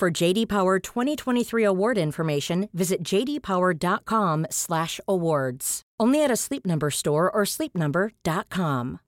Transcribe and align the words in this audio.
For 0.00 0.10
JD 0.10 0.48
Power 0.48 0.78
2023 0.78 1.62
award 1.62 1.98
information, 1.98 2.70
visit 2.72 3.02
jdpower.com/awards. 3.04 5.82
Only 6.00 6.24
at 6.24 6.30
a 6.30 6.36
Sleep 6.36 6.64
Number 6.64 6.90
store 6.90 7.30
or 7.30 7.44
sleepnumber.com. 7.44 9.00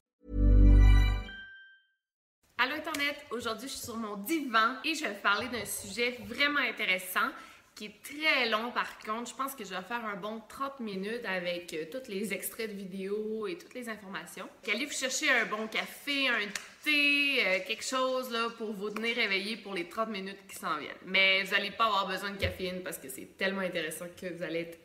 Allô 2.58 2.74
Internet, 2.74 3.24
aujourd'hui 3.30 3.68
je 3.68 3.72
suis 3.72 3.86
sur 3.86 3.96
mon 3.96 4.18
divan 4.18 4.76
et 4.84 4.94
je 4.94 5.04
vais 5.04 5.14
vous 5.14 5.22
parler 5.22 5.48
d'un 5.48 5.64
sujet 5.64 6.18
vraiment 6.26 6.60
intéressant 6.60 7.30
qui 7.74 7.86
est 7.86 8.02
très 8.02 8.50
long 8.50 8.70
par 8.72 8.98
contre. 8.98 9.30
Je 9.30 9.34
pense 9.34 9.54
que 9.54 9.64
je 9.64 9.70
vais 9.70 9.80
faire 9.80 10.04
un 10.04 10.16
bon 10.16 10.42
30 10.46 10.80
minutes 10.80 11.24
avec 11.24 11.72
euh, 11.72 11.86
tous 11.90 12.06
les 12.10 12.34
extraits 12.34 12.70
de 12.70 12.76
vidéos 12.76 13.46
et 13.46 13.56
toutes 13.56 13.72
les 13.72 13.88
informations. 13.88 14.46
Allez 14.70 14.84
vous 14.84 14.92
chercher 14.92 15.30
un 15.30 15.46
bon 15.46 15.68
café, 15.68 16.28
un 16.28 16.50
euh, 16.90 17.58
quelque 17.66 17.84
chose 17.84 18.30
là, 18.30 18.48
pour 18.56 18.72
vous 18.72 18.90
tenir 18.90 19.16
réveillé 19.16 19.56
pour 19.56 19.74
les 19.74 19.88
30 19.88 20.08
minutes 20.08 20.46
qui 20.48 20.56
s'en 20.56 20.78
viennent. 20.78 20.92
Mais 21.06 21.42
vous 21.42 21.52
n'allez 21.52 21.70
pas 21.70 21.86
avoir 21.86 22.08
besoin 22.08 22.30
de 22.30 22.36
caféine 22.36 22.82
parce 22.82 22.98
que 22.98 23.08
c'est 23.08 23.36
tellement 23.36 23.60
intéressant 23.60 24.06
que 24.20 24.26
vous 24.32 24.42
allez 24.42 24.60
être 24.60 24.78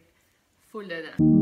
full 0.72 0.88
dedans. 0.88 1.37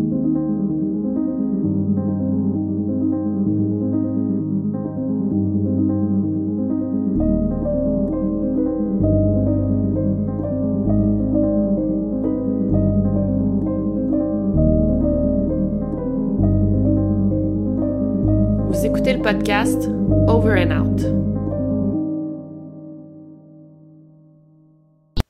Podcast 19.26 19.88
Over 20.28 20.54
and 20.54 20.70
Out. 20.70 21.02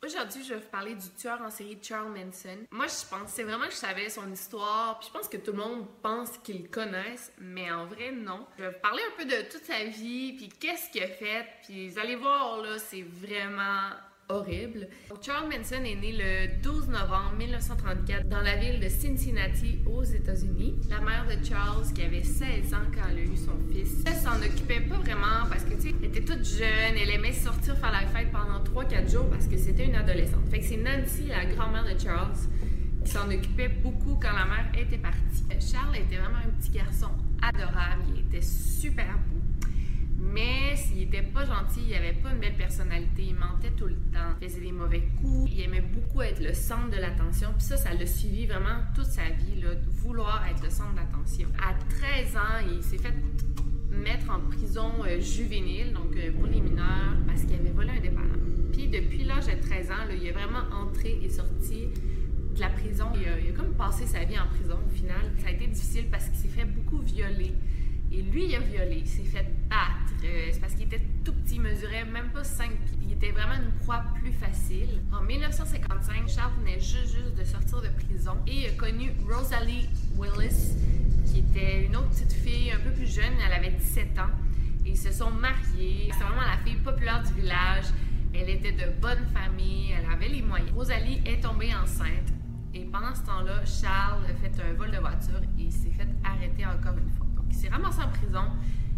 Aujourd'hui, 0.03 0.43
je 0.43 0.53
vais 0.53 0.59
vous 0.59 0.69
parler 0.69 0.95
du 0.95 1.09
tueur 1.17 1.41
en 1.41 1.49
série 1.49 1.77
Charles 1.81 2.11
Manson. 2.11 2.57
Moi, 2.71 2.87
je 2.87 3.09
pensais 3.09 3.43
vraiment 3.43 3.67
que 3.67 3.71
je 3.71 3.77
savais 3.77 4.09
son 4.09 4.29
histoire, 4.29 4.99
puis 4.99 5.07
je 5.07 5.17
pense 5.17 5.29
que 5.29 5.37
tout 5.37 5.53
le 5.53 5.59
monde 5.59 5.85
pense 6.01 6.37
qu'ils 6.39 6.63
le 6.63 6.67
connaissent, 6.67 7.31
mais 7.39 7.71
en 7.71 7.85
vrai, 7.85 8.11
non. 8.11 8.45
Je 8.57 8.63
vais 8.63 8.71
vous 8.71 8.79
parler 8.81 9.01
un 9.01 9.17
peu 9.17 9.23
de 9.23 9.49
toute 9.49 9.63
sa 9.63 9.85
vie, 9.85 10.33
puis 10.33 10.49
qu'est-ce 10.49 10.89
qu'il 10.89 11.01
a 11.01 11.07
fait, 11.07 11.45
puis 11.63 11.87
vous 11.87 11.97
allez 11.97 12.17
voir, 12.17 12.61
là, 12.61 12.77
c'est 12.77 13.01
vraiment 13.01 13.95
horrible. 14.29 14.87
Charles 15.21 15.49
Manson 15.49 15.83
est 15.83 15.95
né 15.95 16.13
le 16.17 16.61
12 16.61 16.87
novembre 16.89 17.33
1934 17.37 18.27
dans 18.27 18.41
la 18.41 18.55
ville 18.55 18.79
de 18.79 18.89
Cincinnati 18.89 19.79
aux 19.85 20.03
États-Unis. 20.03 20.75
La 20.89 20.99
mère 20.99 21.25
de 21.25 21.43
Charles, 21.45 21.85
qui 21.93 22.03
avait 22.03 22.23
16 22.23 22.73
ans 22.73 22.77
quand 22.93 23.07
elle 23.11 23.19
a 23.19 23.21
eu 23.21 23.37
son 23.37 23.57
fils, 23.71 24.03
elle 24.05 24.15
s'en 24.15 24.37
occupait 24.37 24.81
pas 24.81 24.97
vraiment 24.97 25.47
parce 25.49 25.63
que, 25.63 25.73
tu 25.75 25.81
sais, 25.81 25.95
elle 26.01 26.09
était 26.09 26.21
toute 26.21 26.45
jeune, 26.45 26.97
elle 26.99 27.09
aimait 27.11 27.33
sortir 27.33 27.77
faire 27.77 27.91
la 27.91 28.07
fête 28.07 28.31
pendant 28.31 28.63
3-4 28.63 29.11
jours 29.11 29.29
parce 29.29 29.47
que 29.47 29.57
c'était 29.57 29.85
une 29.85 29.95
adolescente. 29.95 30.47
Fait 30.49 30.59
que 30.59 30.65
c'est 30.65 30.77
Nancy, 30.77 31.27
la 31.27 31.45
grand-mère 31.45 31.83
de 31.83 31.99
Charles, 31.99 32.33
qui 33.03 33.11
s'en 33.11 33.29
occupait 33.29 33.69
beaucoup 33.69 34.17
quand 34.21 34.33
la 34.33 34.45
mère 34.45 34.71
était 34.77 34.97
partie. 34.97 35.45
Charles 35.59 35.97
était 35.97 36.17
vraiment 36.17 36.39
un 36.39 36.49
petit 36.59 36.71
garçon 36.71 37.09
adorable, 37.41 38.03
il 38.15 38.21
était 38.21 38.41
super 38.41 39.17
beau. 39.29 39.39
Mais 40.33 40.75
s'il 40.75 41.03
était 41.03 41.21
pas 41.21 41.45
gentil, 41.45 41.81
il 41.87 41.93
avait 41.93 42.13
pas 42.13 42.31
une 42.31 42.39
belle 42.39 42.55
personnalité, 42.55 43.23
il 43.23 43.35
mentait 43.35 43.71
tout 43.71 43.87
le 43.87 43.95
temps, 44.11 44.35
il 44.41 44.49
faisait 44.49 44.61
des 44.61 44.71
mauvais 44.71 45.03
coups, 45.21 45.51
il 45.51 45.61
aimait 45.61 45.81
beaucoup 45.81 46.21
être 46.21 46.41
le 46.41 46.53
centre 46.53 46.89
de 46.89 46.97
l'attention. 46.97 47.49
Puis 47.57 47.67
ça, 47.67 47.77
ça 47.77 47.93
l'a 47.93 48.05
suivi 48.05 48.45
vraiment 48.45 48.81
toute 48.95 49.05
sa 49.05 49.29
vie, 49.29 49.61
là, 49.61 49.75
de 49.75 49.89
vouloir 49.89 50.45
être 50.49 50.63
le 50.63 50.69
centre 50.69 50.93
d'attention. 50.95 51.47
À 51.61 51.73
13 51.73 52.37
ans, 52.37 52.67
il 52.75 52.83
s'est 52.83 52.97
fait 52.97 53.13
mettre 53.91 54.29
en 54.29 54.39
prison 54.41 54.91
euh, 55.05 55.19
juvénile, 55.19 55.93
donc 55.93 56.15
euh, 56.17 56.31
pour 56.33 56.47
les 56.47 56.59
mineurs, 56.59 57.15
parce 57.27 57.43
qu'il 57.43 57.55
avait 57.55 57.69
volé 57.69 57.91
un 57.91 58.01
dépanneur. 58.01 58.37
Puis 58.71 58.87
depuis 58.87 59.23
l'âge 59.23 59.47
de 59.47 59.59
13 59.61 59.91
ans, 59.91 60.05
il 60.11 60.27
est 60.27 60.31
vraiment 60.31 60.63
entré 60.73 61.19
et 61.23 61.29
sorti 61.29 61.87
de 62.53 62.59
la 62.59 62.69
prison. 62.69 63.05
Il 63.15 63.21
il 63.21 63.51
a 63.51 63.53
comme 63.53 63.73
passé 63.73 64.05
sa 64.05 64.23
vie 64.23 64.37
en 64.37 64.47
prison 64.47 64.77
au 64.85 64.89
final. 64.89 65.31
Ça 65.37 65.47
a 65.47 65.51
été 65.51 65.67
difficile 65.67 66.05
parce 66.11 66.25
qu'il 66.25 66.37
s'est 66.37 66.47
fait 66.47 66.65
beaucoup 66.65 66.99
violer. 66.99 67.53
Et 68.11 68.21
lui, 68.21 68.45
il 68.45 68.55
a 68.55 68.59
violé, 68.59 68.97
il 68.99 69.07
s'est 69.07 69.23
fait 69.23 69.45
battre. 69.69 70.04
C'est 70.51 70.59
parce 70.59 70.73
qu'il 70.73 70.85
était 70.85 71.01
tout 71.23 71.33
petit, 71.33 71.55
il 71.55 71.61
mesurait 71.61 72.05
même 72.05 72.29
pas 72.31 72.43
5 72.43 72.69
pieds. 72.69 72.97
Il 73.03 73.13
était 73.13 73.31
vraiment 73.31 73.55
une 73.55 73.71
proie 73.83 74.03
plus 74.15 74.31
facile. 74.31 75.01
En 75.13 75.21
1955, 75.21 76.27
Charles 76.29 76.53
venait 76.59 76.79
juste, 76.79 77.35
de 77.37 77.43
sortir 77.43 77.81
de 77.81 77.89
prison 77.89 78.37
et 78.47 78.69
a 78.69 78.71
connu 78.71 79.11
Rosalie 79.29 79.89
Willis, 80.17 80.75
qui 81.25 81.39
était 81.39 81.85
une 81.85 81.95
autre 81.95 82.09
petite 82.09 82.33
fille 82.33 82.71
un 82.71 82.79
peu 82.79 82.91
plus 82.91 83.13
jeune, 83.13 83.33
elle 83.45 83.53
avait 83.53 83.71
17 83.71 84.19
ans. 84.19 84.31
Et 84.85 84.91
ils 84.91 84.97
se 84.97 85.11
sont 85.11 85.31
mariés. 85.31 86.11
C'est 86.11 86.23
vraiment 86.23 86.41
la 86.41 86.57
fille 86.63 86.77
populaire 86.77 87.23
du 87.23 87.41
village. 87.41 87.85
Elle 88.33 88.49
était 88.49 88.73
de 88.73 88.91
bonne 89.01 89.25
famille, 89.33 89.93
elle 89.97 90.11
avait 90.11 90.27
les 90.27 90.41
moyens. 90.41 90.71
Rosalie 90.73 91.21
est 91.25 91.41
tombée 91.41 91.73
enceinte. 91.73 92.33
Et 92.73 92.83
pendant 92.85 93.15
ce 93.15 93.21
temps-là, 93.21 93.63
Charles 93.65 94.25
a 94.25 94.33
fait 94.35 94.51
un 94.61 94.73
vol 94.73 94.91
de 94.91 94.97
voiture 94.97 95.39
et 95.57 95.71
s'est 95.71 95.91
fait 95.91 96.07
arrêter 96.23 96.65
encore 96.65 96.97
une 96.97 97.09
fois. 97.11 97.25
Donc, 97.35 97.45
il 97.49 97.55
s'est 97.55 97.69
ramassé 97.69 98.01
en 98.01 98.09
prison. 98.09 98.51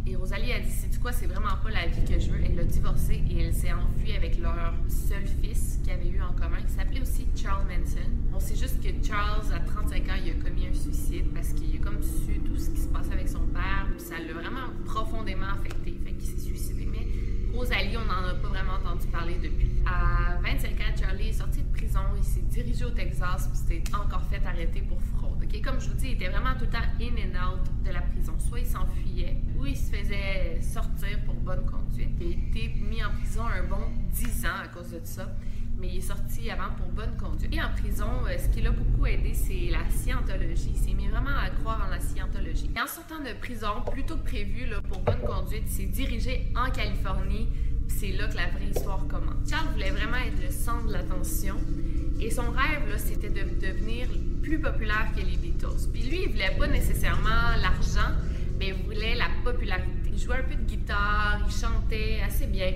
Et 0.09 0.15
Rosalie 0.15 0.53
a 0.53 0.59
dit 0.59 0.71
C'est 0.71 0.99
quoi, 1.01 1.11
c'est 1.11 1.25
vraiment 1.25 1.57
pas 1.61 1.69
la 1.69 1.87
vie 1.87 2.05
que 2.05 2.19
je 2.19 2.29
veux. 2.29 2.39
Elle 2.43 2.59
a 2.59 2.63
divorcé 2.63 3.21
et 3.29 3.43
elle 3.43 3.53
s'est 3.53 3.73
enfuie 3.73 4.13
avec 4.15 4.39
leur 4.39 4.73
seul 4.87 5.25
fils 5.41 5.79
qu'ils 5.83 5.91
avaient 5.93 6.09
eu 6.09 6.21
en 6.21 6.31
commun, 6.33 6.61
qui 6.65 6.73
s'appelait 6.73 7.01
aussi 7.01 7.27
Charles 7.35 7.65
Manson. 7.67 8.09
On 8.33 8.39
sait 8.39 8.55
juste 8.55 8.81
que 8.81 8.87
Charles, 9.05 9.51
à 9.53 9.59
35 9.59 10.03
ans, 10.09 10.15
il 10.23 10.31
a 10.31 10.33
commis 10.43 10.67
un 10.67 10.73
suicide 10.73 11.25
parce 11.33 11.51
qu'il 11.53 11.75
a 11.75 11.83
comme 11.83 12.01
su 12.01 12.39
tout 12.39 12.57
ce 12.57 12.69
qui 12.69 12.79
se 12.79 12.87
passait 12.87 13.13
avec 13.13 13.27
son 13.27 13.45
père. 13.47 13.87
Puis 13.91 13.99
ça 13.99 14.15
l'a 14.19 14.33
vraiment 14.33 14.69
profondément 14.85 15.47
affecté. 15.47 15.97
Fait 16.05 16.13
qu'il 16.13 16.29
s'est 16.29 16.47
suicidé. 16.47 16.87
Mais 16.89 17.07
Rosalie, 17.53 17.97
on 17.97 18.05
n'en 18.05 18.29
a 18.29 18.35
pas 18.35 18.47
vraiment 18.47 18.73
entendu 18.73 19.07
parler 19.07 19.35
depuis. 19.43 19.71
À 19.85 20.39
25 20.41 20.71
ans, 20.71 20.95
Charlie 20.97 21.29
est 21.29 21.33
sorti 21.33 21.63
de 21.63 21.71
prison, 21.75 21.99
il 22.15 22.23
s'est 22.23 22.41
dirigé 22.41 22.85
au 22.85 22.91
Texas, 22.91 23.49
puis 23.49 23.57
s'était 23.57 23.95
encore 23.95 24.23
fait 24.29 24.45
arrêter 24.45 24.81
pour 24.81 25.01
fraude. 25.01 25.26
Ok 25.47 25.61
Comme 25.61 25.79
je 25.79 25.89
vous 25.89 25.95
dis, 25.95 26.07
il 26.09 26.13
était 26.13 26.29
vraiment 26.29 26.53
tout 26.57 26.65
le 26.65 26.69
temps 26.69 26.79
in 26.99 27.13
and 27.13 27.53
out 27.53 27.59
de 27.85 27.91
la 27.91 28.01
prison. 28.01 28.33
Soit 28.39 28.59
il 28.59 28.65
s'enfuyait, 28.65 29.37
ou 29.57 29.65
il 29.65 29.75
se 29.75 29.95
faisait 29.95 30.59
sortir 30.61 31.19
pour 31.25 31.35
bonne 31.35 31.65
conduite. 31.65 32.09
Il 32.19 32.27
a 32.27 32.29
été 32.31 32.73
mis 32.81 33.03
en 33.03 33.11
prison 33.11 33.43
un 33.45 33.63
bon 33.63 33.83
10 34.13 34.45
ans 34.45 34.63
à 34.63 34.67
cause 34.67 34.91
de 34.91 34.99
ça, 35.03 35.29
mais 35.79 35.89
il 35.89 35.97
est 35.97 36.01
sorti 36.01 36.49
avant 36.49 36.73
pour 36.75 36.87
bonne 36.87 37.15
conduite. 37.17 37.53
Et 37.53 37.61
en 37.61 37.69
prison, 37.69 38.09
euh, 38.27 38.37
ce 38.37 38.49
qui 38.49 38.61
l'a 38.61 38.71
beaucoup 38.71 39.05
aidé, 39.05 39.33
c'est 39.33 39.69
la 39.71 39.89
scientologie. 39.89 40.71
Il 40.73 40.77
s'est 40.77 40.93
mis 40.93 41.07
vraiment 41.07 41.37
à 41.37 41.49
croire 41.49 41.83
en 41.85 41.89
la 41.89 41.99
scientologie. 41.99 42.69
Et 42.75 42.81
en 42.81 42.87
sortant 42.87 43.19
de 43.19 43.33
prison, 43.39 43.81
plus 43.91 44.05
tôt 44.05 44.17
que 44.17 44.25
prévu 44.25 44.65
là, 44.65 44.81
pour 44.81 44.99
bonne 44.99 45.21
conduite, 45.21 45.63
il 45.65 45.71
s'est 45.71 45.85
dirigé 45.85 46.51
en 46.55 46.69
Californie 46.71 47.47
c'est 47.89 48.11
là 48.11 48.27
que 48.27 48.35
la 48.35 48.47
vraie 48.47 48.69
histoire 48.75 49.07
commence. 49.07 49.49
Charles 49.49 49.67
voulait 49.73 49.91
vraiment 49.91 50.17
être 50.17 50.41
le 50.41 50.51
centre 50.51 50.87
de 50.87 50.93
l'attention 50.93 51.55
et 52.19 52.29
son 52.29 52.49
rêve, 52.51 52.95
c'était 52.97 53.29
de 53.29 53.43
devenir 53.59 54.07
plus 54.47 54.59
populaire 54.59 55.11
que 55.13 55.19
les 55.19 55.35
Beatles. 55.35 55.89
Puis 55.91 56.03
lui, 56.03 56.23
il 56.23 56.29
voulait 56.29 56.55
pas 56.57 56.67
nécessairement 56.67 57.57
l'argent, 57.61 58.15
mais 58.57 58.69
il 58.69 58.75
voulait 58.85 59.15
la 59.15 59.27
popularité. 59.43 60.09
Il 60.09 60.17
jouait 60.17 60.37
un 60.37 60.43
peu 60.43 60.55
de 60.55 60.63
guitare, 60.63 61.41
il 61.45 61.53
chantait 61.53 62.21
assez 62.25 62.47
bien, 62.47 62.71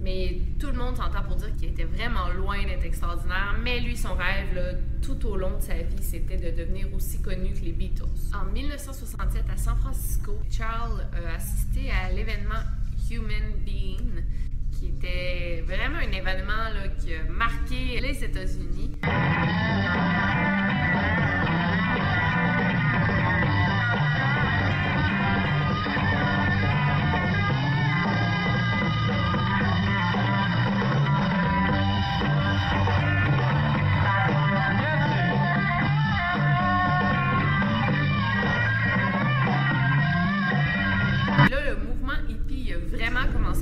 mais 0.00 0.38
tout 0.58 0.66
le 0.66 0.72
monde 0.72 0.96
s'entend 0.96 1.22
pour 1.22 1.36
dire 1.36 1.54
qu'il 1.56 1.68
était 1.68 1.84
vraiment 1.84 2.28
loin 2.36 2.64
d'être 2.64 2.84
extraordinaire. 2.84 3.54
Mais 3.62 3.78
lui, 3.78 3.96
son 3.96 4.14
rêve, 4.14 4.52
là, 4.54 4.72
tout 5.00 5.24
au 5.26 5.36
long 5.36 5.56
de 5.58 5.62
sa 5.62 5.74
vie, 5.74 6.02
c'était 6.02 6.38
de 6.38 6.56
devenir 6.56 6.92
aussi 6.92 7.22
connu 7.22 7.54
que 7.54 7.64
les 7.64 7.72
Beatles. 7.72 8.04
En 8.34 8.52
1967, 8.52 9.44
à 9.48 9.56
San 9.56 9.76
Francisco, 9.78 10.36
Charles 10.50 11.06
a 11.12 11.36
assisté 11.36 11.90
à 11.92 12.12
l'événement 12.12 12.64
Human 13.10 13.54
Being, 13.64 14.24
qui 14.72 14.88
était 14.88 15.62
vraiment 15.64 15.98
un 15.98 16.10
événement 16.10 16.68
là, 16.74 16.88
qui 16.98 17.14
a 17.14 17.22
marqué 17.30 18.00
les 18.00 18.24
États-Unis. 18.24 18.90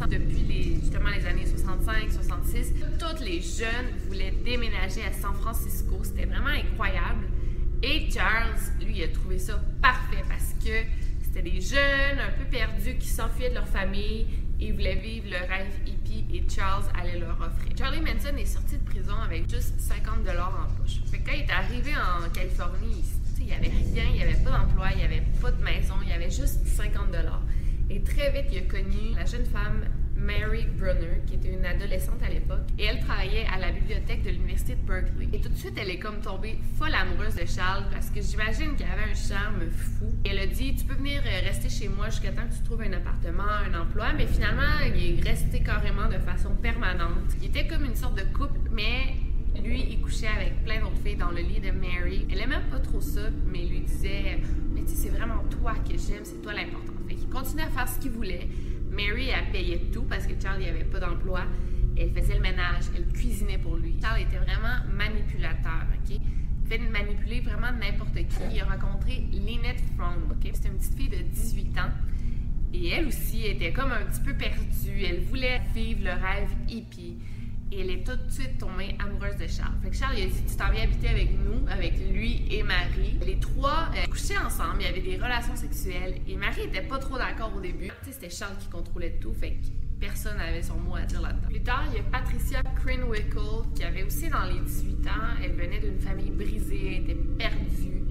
Depuis 0.09 0.81
justement 0.81 1.11
les 1.11 1.25
années 1.25 1.47
70 1.47 1.71
65, 1.81 2.13
66, 2.13 2.75
toutes 2.99 3.21
les 3.21 3.41
jeunes 3.41 3.87
voulaient 4.09 4.35
déménager 4.45 5.03
à 5.05 5.13
San 5.13 5.35
Francisco. 5.35 6.01
C'était 6.03 6.27
vraiment 6.27 6.49
incroyable. 6.49 6.90
Lui, 8.81 8.99
il 8.99 9.05
a 9.05 9.09
trouvé 9.09 9.39
ça 9.39 9.61
parfait 9.83 10.23
parce 10.29 10.55
que 10.65 10.85
c'était 11.23 11.43
des 11.43 11.61
jeunes 11.61 12.19
un 12.19 12.33
peu 12.39 12.45
perdus 12.51 12.97
qui 12.99 13.09
s'enfuyaient 13.09 13.51
de 13.51 13.55
leur 13.55 13.69
famille 13.69 14.27
et 14.61 14.73
voulaient 14.73 14.97
vivre 14.97 15.27
le 15.31 15.39
rêve 15.49 15.73
hippie 15.87 16.25
et 16.33 16.43
Charles 16.49 16.85
allait 16.99 17.19
leur 17.19 17.41
offrir. 17.41 17.73
Charlie 17.79 18.01
Manson 18.01 18.37
est 18.37 18.47
sorti 18.47 18.77
de 18.77 18.85
prison 18.85 19.15
avec 19.25 19.49
juste 19.49 19.79
50 19.81 20.25
dollars 20.25 20.69
en 20.69 20.83
poche. 20.83 21.01
Fait 21.11 21.19
que 21.19 21.31
quand 21.31 21.37
il 21.37 21.43
est 21.43 21.51
arrivé 21.51 21.93
en 21.97 22.29
Californie, 22.31 23.05
il 23.39 23.47
n'y 23.47 23.53
avait 23.53 23.69
rien, 23.69 24.05
il 24.11 24.17
n'y 24.17 24.23
avait 24.23 24.43
pas 24.45 24.51
d'emploi, 24.51 24.89
il 24.93 24.99
n'y 24.99 25.05
avait 25.05 25.23
pas 25.41 25.51
de 25.51 25.63
maison, 25.63 25.95
il 26.03 26.11
y 26.11 26.13
avait 26.13 26.31
juste 26.31 26.67
50 26.67 27.11
dollars. 27.11 27.43
Et 27.89 28.03
très 28.03 28.31
vite, 28.31 28.47
il 28.53 28.59
a 28.59 28.63
connu 28.63 29.15
la 29.17 29.25
jeune 29.25 29.47
femme 29.47 29.85
Mary 30.21 30.67
Brunner, 30.79 31.23
qui 31.27 31.35
était 31.35 31.53
une 31.53 31.65
adolescente 31.65 32.23
à 32.23 32.29
l'époque, 32.29 32.67
et 32.79 32.85
elle 32.85 33.01
travaillait 33.01 33.47
à 33.53 33.59
la 33.59 33.73
bibliothèque 33.73 34.23
de 34.23 34.31
l'université 34.31 34.75
de 34.75 34.83
Berkeley. 34.83 35.29
Et 35.33 35.41
tout 35.41 35.49
de 35.49 35.57
suite, 35.57 35.75
elle 35.81 35.91
est 35.91 35.99
comme 35.99 36.21
tombée 36.21 36.59
folle 36.79 36.95
amoureuse 36.95 37.35
de 37.35 37.47
Charles 37.47 37.85
parce 37.91 38.11
que 38.11 38.21
j'imagine 38.21 38.77
qu'il 38.77 38.87
avait 38.87 39.11
un 39.11 39.15
charme 39.15 39.69
fou. 39.71 40.07
Et 40.25 40.31
elle 40.31 40.39
a 40.39 40.47
dit 40.47 40.75
Tu 40.75 40.85
peux 40.85 40.95
venir 40.95 41.23
euh, 41.25 41.47
rester 41.47 41.69
chez 41.69 41.89
moi 41.89 42.11
jusqu'à 42.11 42.33
temps 42.33 42.47
que 42.49 42.55
tu 42.55 42.63
trouves 42.63 42.83
un 42.83 42.93
appartement, 42.93 43.43
un 43.43 43.81
emploi. 43.81 44.13
Mais 44.13 44.27
finalement, 44.27 44.63
il 44.95 45.19
est 45.19 45.23
resté 45.23 45.61
carrément 45.61 46.09
de 46.09 46.19
façon 46.19 46.55
permanente. 46.55 47.35
Il 47.41 47.49
était 47.49 47.67
comme 47.67 47.85
une 47.85 47.97
sorte 47.97 48.17
de 48.17 48.25
couple, 48.37 48.61
mais 48.71 49.15
lui, 49.63 49.85
il 49.91 50.01
couchait 50.01 50.29
avec 50.29 50.65
plein 50.65 50.81
d'autres 50.81 51.01
filles 51.05 51.17
dans 51.17 51.31
le 51.31 51.41
lit 51.41 51.61
de 51.61 51.71
Mary. 51.71 52.27
Elle 52.31 52.41
aimait 52.41 52.61
pas 52.71 52.79
trop 52.79 53.01
ça, 53.01 53.23
mais 53.47 53.65
il 53.65 53.71
lui 53.71 53.81
disait 53.81 54.39
Mais 54.73 54.83
tu 54.83 54.89
sais, 54.89 54.95
c'est 54.97 55.09
vraiment 55.09 55.43
toi 55.51 55.75
que 55.75 55.97
j'aime, 55.97 56.25
c'est 56.25 56.43
toi 56.43 56.53
l'important. 56.53 56.93
Fait 57.09 57.15
qu'il 57.15 57.29
continuait 57.29 57.65
à 57.65 57.71
faire 57.71 57.89
ce 57.89 57.99
qu'il 57.99 58.11
voulait. 58.11 58.49
Mary, 58.91 59.29
elle 59.29 59.51
payait 59.51 59.81
tout 59.93 60.03
parce 60.03 60.27
que 60.27 60.35
Charles 60.41 60.63
n'avait 60.63 60.85
pas 60.85 61.01
d'emploi. 61.01 61.43
Elle 61.97 62.11
faisait 62.13 62.35
le 62.35 62.41
ménage, 62.41 62.85
elle 62.97 63.07
cuisinait 63.09 63.59
pour 63.59 63.77
lui. 63.77 63.97
Charles 64.01 64.23
était 64.23 64.39
vraiment 64.39 64.85
manipulateur, 64.97 65.85
OK? 65.95 66.17
Il 66.17 66.69
fait 66.69 66.79
manipuler 66.79 67.41
vraiment 67.41 67.73
n'importe 67.73 68.15
qui. 68.15 68.55
Il 68.55 68.61
a 68.61 68.65
rencontré 68.65 69.25
Lynette 69.33 69.83
Fromm, 69.97 70.31
OK? 70.31 70.51
C'était 70.53 70.69
une 70.69 70.79
petite 70.79 70.97
fille 70.97 71.09
de 71.09 71.23
18 71.23 71.79
ans. 71.79 71.91
Et 72.73 72.91
elle 72.91 73.09
aussi 73.09 73.47
était 73.47 73.73
comme 73.73 73.91
un 73.91 74.05
petit 74.05 74.21
peu 74.21 74.35
perdue. 74.35 75.05
Elle 75.05 75.21
voulait 75.21 75.61
vivre 75.75 76.05
le 76.05 76.11
rêve 76.11 76.51
hippie. 76.69 77.17
Et 77.73 77.81
elle 77.81 77.91
est 77.91 78.05
tout 78.05 78.17
de 78.17 78.31
suite 78.31 78.59
tombée 78.59 78.97
amoureuse 78.99 79.37
de 79.37 79.47
Charles. 79.47 79.75
Fait 79.83 79.91
que 79.91 79.97
Charles, 79.97 80.19
il 80.19 80.25
a 80.25 80.27
dit 80.27 80.43
Tu 80.49 80.57
t'en 80.57 80.71
viens 80.71 80.85
habiter 80.85 81.09
avec 81.09 81.31
nous, 81.39 81.69
avec 81.69 81.95
lui 82.11 82.47
et 82.51 82.65
Marie. 82.65 83.19
Les 83.25 83.39
trois 83.39 83.91
euh, 83.95 84.07
couchaient 84.11 84.39
ensemble, 84.39 84.79
il 84.81 84.87
y 84.87 84.89
avait 84.89 85.01
des 85.01 85.17
relations 85.17 85.55
sexuelles. 85.55 86.21
Et 86.27 86.37
Marie 86.37 86.63
était 86.63 86.83
pas 86.83 86.99
trop 86.99 87.17
d'accord 87.17 87.53
au 87.57 87.61
début. 87.61 87.87
Tu 87.87 88.07
sais, 88.07 88.13
c'était 88.13 88.31
Charles 88.31 88.57
qui 88.59 88.69
contrôlait 88.69 89.19
tout, 89.21 89.33
fait 89.33 89.53
que 89.53 89.67
personne 90.01 90.37
n'avait 90.39 90.63
son 90.63 90.79
mot 90.79 90.97
à 90.97 91.03
dire 91.03 91.21
là-dedans. 91.21 91.49
Plus 91.49 91.63
tard, 91.63 91.85
il 91.93 91.99
y 91.99 92.01
a 92.01 92.03
Patricia 92.03 92.63
Crinwickle, 92.83 93.69
qui 93.77 93.85
avait 93.85 94.03
aussi 94.03 94.29
dans 94.29 94.45
les 94.45 94.59
18 94.59 95.07
ans. 95.07 95.37
Elle 95.45 95.53
venait 95.53 95.79
d'une 95.79 96.01
famille 96.01 96.31
brisée, 96.31 96.97
elle 96.97 97.03
était 97.03 97.21
perdue. 97.39 98.03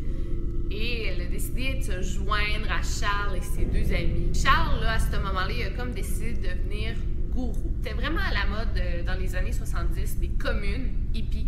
Et 0.72 1.08
elle 1.08 1.22
a 1.22 1.26
décidé 1.26 1.74
de 1.74 1.84
se 1.84 2.02
joindre 2.02 2.72
à 2.72 2.82
Charles 2.82 3.38
et 3.38 3.42
ses 3.42 3.66
deux 3.66 3.92
amis. 3.94 4.32
Charles, 4.34 4.80
là, 4.82 4.94
à 4.94 5.00
ce 5.00 5.18
moment-là, 5.18 5.50
il 5.52 5.64
a 5.64 5.70
comme 5.72 5.92
décidé 5.92 6.34
de 6.34 6.48
devenir 6.48 6.96
c'était 7.82 7.96
vraiment 7.96 8.22
à 8.22 8.34
la 8.34 8.46
mode 8.46 8.78
euh, 8.78 9.04
dans 9.04 9.20
les 9.20 9.36
années 9.36 9.52
70 9.52 10.20
des 10.20 10.30
communes 10.30 10.94
hippies 11.14 11.48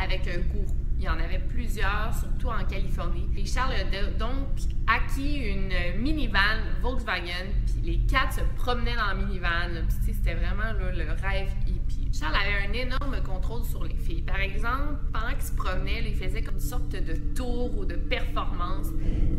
avec 0.00 0.26
un 0.28 0.40
gourou. 0.52 0.76
Il 0.98 1.06
y 1.06 1.08
en 1.08 1.18
avait 1.18 1.40
plusieurs, 1.40 2.14
surtout 2.14 2.48
en 2.48 2.64
Californie. 2.64 3.28
Et 3.36 3.44
Charles 3.44 3.72
a 3.72 4.10
donc 4.18 4.46
acquis 4.86 5.36
une 5.38 6.00
minivan 6.00 6.60
Volkswagen, 6.80 7.50
puis 7.66 7.82
les 7.82 7.98
quatre 8.06 8.34
se 8.34 8.40
promenaient 8.56 8.94
dans 8.94 9.08
la 9.08 9.14
minivan. 9.14 9.84
C'était 10.06 10.34
vraiment 10.34 10.72
le 10.78 11.10
rêve 11.20 11.50
hippie. 11.66 12.08
Charles 12.12 12.36
avait 12.36 12.68
un 12.68 12.72
énorme 12.72 13.20
contrôle 13.24 13.64
sur 13.64 13.82
les 13.82 13.96
filles. 13.96 14.22
Par 14.22 14.38
exemple, 14.38 15.00
pendant 15.12 15.32
qu'il 15.32 15.42
se 15.42 15.52
promenait, 15.52 16.04
il 16.06 16.14
faisait 16.14 16.42
comme 16.42 16.54
une 16.54 16.60
sorte 16.60 16.90
de 16.90 17.34
tour 17.34 17.76
ou 17.78 17.84
de 17.84 17.96
performance. 17.96 18.86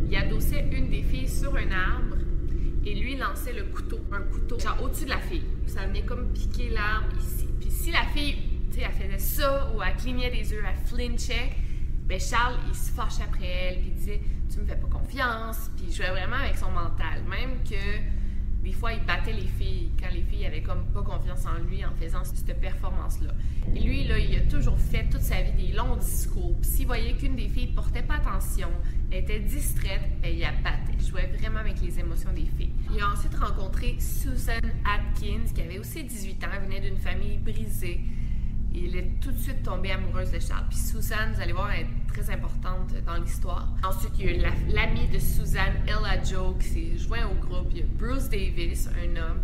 Il 0.06 0.14
adossait 0.16 0.66
une 0.70 0.90
des 0.90 1.02
filles 1.02 1.28
sur 1.28 1.54
un 1.56 1.70
arbre 1.70 2.16
et 2.86 2.94
lui 2.94 3.16
lançait 3.16 3.52
le 3.52 3.64
couteau, 3.64 4.00
un 4.12 4.20
couteau, 4.22 4.58
genre 4.58 4.82
au-dessus 4.82 5.04
de 5.04 5.10
la 5.10 5.20
fille. 5.20 5.44
Ça 5.66 5.86
venait 5.86 6.02
comme 6.02 6.32
piquer 6.32 6.70
l'arbre 6.70 7.16
ici. 7.18 7.48
Puis 7.60 7.70
si 7.70 7.90
la 7.90 8.02
fille, 8.14 8.36
tu 8.70 8.78
sais, 8.78 8.86
elle 8.86 8.92
faisait 8.92 9.18
ça 9.18 9.72
ou 9.74 9.82
elle 9.82 9.96
clignait 9.96 10.30
des 10.30 10.52
yeux, 10.52 10.62
elle 10.66 10.86
flinchait, 10.86 11.50
ben 12.06 12.20
Charles, 12.20 12.58
il 12.68 12.74
se 12.74 12.90
fâchait 12.90 13.22
après 13.22 13.46
elle, 13.46 13.78
puis 13.78 13.88
il 13.88 13.94
disait 13.94 14.20
Tu 14.52 14.60
me 14.60 14.66
fais 14.66 14.76
pas 14.76 14.88
confiance, 14.88 15.70
puis 15.76 15.86
il 15.88 15.94
jouait 15.94 16.10
vraiment 16.10 16.36
avec 16.36 16.56
son 16.56 16.70
mental. 16.70 17.22
Même 17.28 17.62
que 17.64 17.74
des 18.64 18.72
fois, 18.72 18.94
il 18.94 19.04
battait 19.04 19.34
les 19.34 19.46
filles 19.46 19.90
quand 20.00 20.08
les 20.10 20.22
filles 20.22 20.46
avaient 20.46 20.62
comme 20.62 20.86
pas 20.86 21.02
confiance 21.02 21.44
en 21.44 21.62
lui 21.68 21.84
en 21.84 21.94
faisant 22.00 22.24
cette 22.24 22.58
performance-là. 22.58 23.32
Et 23.76 23.80
lui, 23.80 24.04
là, 24.04 24.18
il 24.18 24.34
a 24.38 24.40
toujours 24.40 24.78
fait 24.78 25.06
toute 25.10 25.20
sa 25.20 25.42
vie 25.42 25.66
des 25.66 25.72
longs 25.74 25.96
discours. 25.96 26.56
S'il 26.62 26.86
voyait 26.86 27.12
qu'une 27.12 27.36
des 27.36 27.48
filles 27.48 27.74
portait 27.74 28.02
pas 28.02 28.14
attention, 28.14 28.70
était 29.12 29.40
distraite, 29.40 30.00
ben, 30.22 30.32
il 30.32 30.40
la 30.40 30.52
battait. 30.52 30.94
Il 30.98 31.06
jouait 31.06 31.30
vraiment 31.38 31.58
avec 31.58 31.80
les 31.82 32.00
émotions 32.00 32.32
des 32.32 32.46
filles. 32.56 32.72
Il 32.90 33.00
a 33.02 33.10
ensuite 33.10 33.34
rencontré 33.34 33.96
Susan 34.00 34.60
Atkins, 34.84 35.52
qui 35.54 35.60
avait 35.60 35.78
aussi 35.78 36.02
18 36.02 36.44
ans, 36.44 36.48
venait 36.62 36.80
d'une 36.80 36.96
famille 36.96 37.36
brisée. 37.36 38.00
Il 38.76 38.96
est 38.96 39.20
tout 39.20 39.30
de 39.30 39.38
suite 39.38 39.62
tombé 39.62 39.92
amoureuse 39.92 40.32
de 40.32 40.40
Charles. 40.40 40.64
Puis 40.68 40.78
Susan, 40.78 41.32
vous 41.32 41.40
allez 41.40 41.52
voir, 41.52 41.70
est 41.70 41.86
très 42.08 42.28
importante 42.30 42.92
dans 43.06 43.14
l'histoire. 43.14 43.68
Ensuite, 43.84 44.10
il 44.18 44.26
y 44.26 44.28
a 44.28 44.32
eu 44.32 44.42
l'ami 44.68 45.06
de 45.08 45.18
Susan, 45.20 45.72
Ella 45.86 46.20
Joe, 46.24 46.56
qui 46.58 46.66
s'est 46.66 46.98
joint 46.98 47.28
au 47.30 47.34
groupe. 47.34 47.68
Il 47.70 47.78
y 47.78 47.82
a 47.82 47.86
Bruce 47.96 48.28
Davis, 48.28 48.88
un 48.88 49.16
homme, 49.16 49.38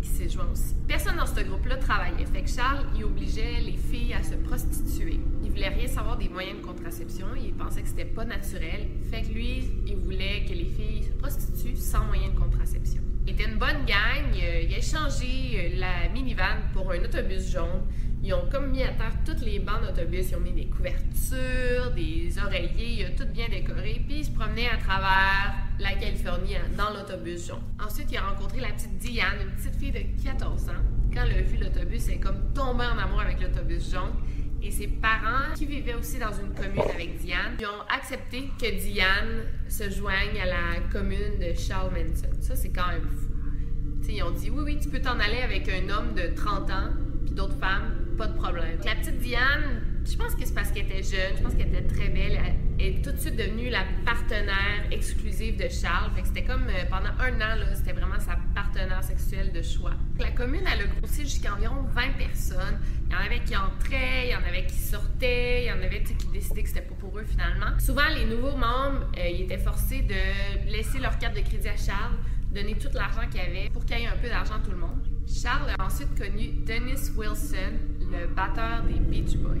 qui 0.00 0.08
s'est 0.08 0.28
joint 0.28 0.48
aussi. 0.50 0.74
Personne 0.88 1.16
dans 1.16 1.26
ce 1.26 1.40
groupe-là 1.42 1.76
travaillait. 1.76 2.26
Fait 2.26 2.42
que 2.42 2.50
Charles, 2.50 2.84
il 2.96 3.04
obligeait 3.04 3.60
les 3.60 3.76
filles 3.76 4.14
à 4.14 4.22
se 4.24 4.34
prostituer. 4.34 5.20
Il 5.44 5.50
voulait 5.50 5.68
rien 5.68 5.86
savoir 5.86 6.18
des 6.18 6.28
moyens 6.28 6.60
de 6.60 6.66
contraception. 6.66 7.26
Il 7.40 7.54
pensait 7.54 7.82
que 7.82 7.88
c'était 7.88 8.04
pas 8.04 8.24
naturel. 8.24 8.88
Fait 9.12 9.22
que 9.22 9.28
lui, 9.28 9.62
il 9.86 9.96
voulait 9.96 10.44
que 10.44 10.54
les 10.54 10.66
filles 10.66 11.04
se 11.04 11.12
prostituent 11.12 11.76
sans 11.76 12.04
moyen 12.06 12.30
de 12.30 12.36
contraception. 12.36 13.02
Était 13.26 13.44
une 13.44 13.56
bonne 13.56 13.84
gang. 13.86 14.34
Il 14.34 14.74
a 14.74 14.78
échangé 14.78 15.74
la 15.76 16.08
minivan 16.12 16.58
pour 16.72 16.90
un 16.90 16.98
autobus 17.04 17.52
jaune. 17.52 17.82
Ils 18.24 18.34
ont 18.34 18.48
comme 18.50 18.70
mis 18.70 18.82
à 18.82 18.88
terre 18.88 19.16
toutes 19.24 19.42
les 19.42 19.60
bancs 19.60 19.80
d'autobus. 19.80 20.30
Ils 20.30 20.36
ont 20.36 20.40
mis 20.40 20.52
des 20.52 20.66
couvertures, 20.66 21.92
des 21.94 22.32
oreillers, 22.44 23.14
tout 23.16 23.26
bien 23.26 23.48
décoré. 23.48 24.02
Puis 24.06 24.18
il 24.18 24.24
se 24.24 24.30
promenait 24.30 24.68
à 24.68 24.76
travers 24.76 25.54
la 25.78 25.92
Californie 25.94 26.56
dans 26.76 26.90
l'autobus 26.90 27.46
jaune. 27.46 27.62
Ensuite, 27.84 28.10
il 28.10 28.18
a 28.18 28.22
rencontré 28.22 28.60
la 28.60 28.68
petite 28.68 28.98
Diane, 28.98 29.36
une 29.40 29.50
petite 29.52 29.76
fille 29.76 29.92
de 29.92 30.24
14 30.24 30.68
ans. 30.68 30.72
Quand 31.14 31.22
elle 31.24 31.38
a 31.38 31.42
vu 31.42 31.58
l'autobus, 31.58 32.08
elle 32.08 32.14
est 32.14 32.20
comme 32.20 32.52
tombée 32.54 32.86
en 32.86 32.98
amour 32.98 33.20
avec 33.20 33.40
l'autobus 33.40 33.92
jaune. 33.92 34.14
Et 34.64 34.70
ses 34.70 34.86
parents, 34.86 35.52
qui 35.56 35.66
vivaient 35.66 35.94
aussi 35.94 36.18
dans 36.18 36.32
une 36.32 36.54
commune 36.54 36.88
avec 36.94 37.18
Diane, 37.18 37.56
ont 37.60 37.92
accepté 37.92 38.48
que 38.60 38.80
Diane 38.80 39.42
se 39.68 39.90
joigne 39.90 40.38
à 40.40 40.46
la 40.46 40.80
commune 40.92 41.38
de 41.40 41.52
Charles 41.58 41.90
Manson. 41.90 42.28
Ça, 42.40 42.54
c'est 42.54 42.70
quand 42.70 42.86
même 42.86 43.08
fou. 43.08 44.08
ils 44.08 44.22
ont 44.22 44.30
dit 44.30 44.50
oui, 44.50 44.62
oui, 44.64 44.78
tu 44.80 44.88
peux 44.88 45.00
t'en 45.00 45.18
aller 45.18 45.40
avec 45.42 45.68
un 45.68 45.88
homme 45.88 46.14
de 46.14 46.34
30 46.34 46.70
ans, 46.70 46.90
puis 47.24 47.34
d'autres 47.34 47.58
femmes, 47.58 48.14
pas 48.16 48.28
de 48.28 48.36
problème. 48.36 48.78
La 48.84 48.94
petite 48.94 49.18
Diane, 49.18 49.82
je 50.04 50.16
pense 50.16 50.34
que 50.34 50.44
c'est 50.44 50.54
parce 50.54 50.70
qu'elle 50.70 50.86
était 50.86 51.02
jeune, 51.02 51.36
je 51.36 51.42
pense 51.42 51.54
qu'elle 51.54 51.68
était 51.68 51.86
très 51.86 52.08
belle. 52.08 52.38
Elle 52.78 52.86
est 52.86 53.02
tout 53.02 53.12
de 53.12 53.18
suite 53.18 53.36
devenue 53.36 53.70
la 53.70 53.84
partenaire 54.04 54.86
exclusive 54.90 55.56
de 55.56 55.68
Charles. 55.68 56.10
C'était 56.24 56.44
comme 56.44 56.66
euh, 56.68 56.84
pendant 56.90 57.10
un 57.20 57.40
an, 57.40 57.58
c'était 57.74 57.92
vraiment 57.92 58.18
sa 58.18 58.36
partenaire 58.54 59.02
sexuelle 59.04 59.52
de 59.52 59.62
choix. 59.62 59.92
La 60.18 60.30
commune, 60.30 60.62
elle 60.72 60.82
a 60.82 60.86
grossi 60.86 61.22
jusqu'à 61.22 61.54
environ 61.54 61.82
20 61.94 62.12
personnes. 62.18 62.80
Il 63.06 63.12
y 63.12 63.16
en 63.16 63.20
avait 63.20 63.40
qui 63.40 63.56
entraient, 63.56 64.26
il 64.26 64.30
y 64.30 64.34
en 64.34 64.48
avait 64.48 64.66
qui 64.66 64.78
sortaient, 64.78 65.64
il 65.64 65.68
y 65.68 65.72
en 65.72 65.82
avait 65.82 66.02
qui 66.02 66.14
décidaient 66.32 66.62
que 66.62 66.68
c'était 66.68 66.82
pas 66.82 66.94
pour 66.94 67.18
eux 67.18 67.24
finalement. 67.24 67.78
Souvent, 67.78 68.08
les 68.14 68.24
nouveaux 68.24 68.56
membres, 68.56 69.06
euh, 69.18 69.28
ils 69.28 69.42
étaient 69.42 69.58
forcés 69.58 70.02
de 70.02 70.70
laisser 70.70 70.98
leur 70.98 71.18
carte 71.18 71.36
de 71.36 71.42
crédit 71.42 71.68
à 71.68 71.76
Charles, 71.76 72.16
donner 72.52 72.76
tout 72.76 72.88
l'argent 72.94 73.28
qu'il 73.30 73.40
y 73.40 73.44
avait 73.44 73.70
pour 73.70 73.84
qu'il 73.84 73.98
y 73.98 74.02
ait 74.02 74.06
un 74.06 74.16
peu 74.16 74.28
d'argent 74.28 74.58
tout 74.64 74.70
le 74.70 74.78
monde. 74.78 75.06
Charles 75.26 75.70
a 75.78 75.84
ensuite 75.84 76.18
connu 76.18 76.48
Dennis 76.66 77.10
Wilson, 77.16 77.78
le 78.12 78.26
batteur 78.26 78.82
des 78.86 79.00
Beach 79.00 79.36
Boys. 79.36 79.58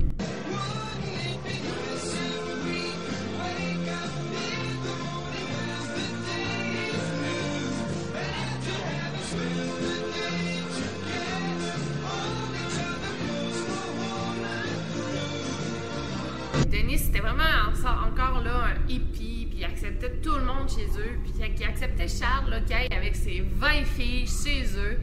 Dennis, 16.70 16.98
c'était 16.98 17.20
vraiment 17.20 17.42
encore 17.84 18.42
là 18.42 18.64
un 18.66 18.88
hippie, 18.88 19.46
puis 19.50 19.58
il 19.58 19.64
acceptait 19.64 20.10
tout 20.22 20.34
le 20.36 20.44
monde 20.44 20.68
chez 20.68 20.86
eux, 20.98 21.18
puis 21.22 21.32
il 21.38 21.64
acceptait 21.64 22.08
Charles 22.08 22.50
là, 22.50 22.60
qui 22.60 22.94
avec 22.94 23.16
ses 23.16 23.40
20 23.40 23.84
filles 23.84 24.26
chez 24.26 24.64
eux, 24.76 24.98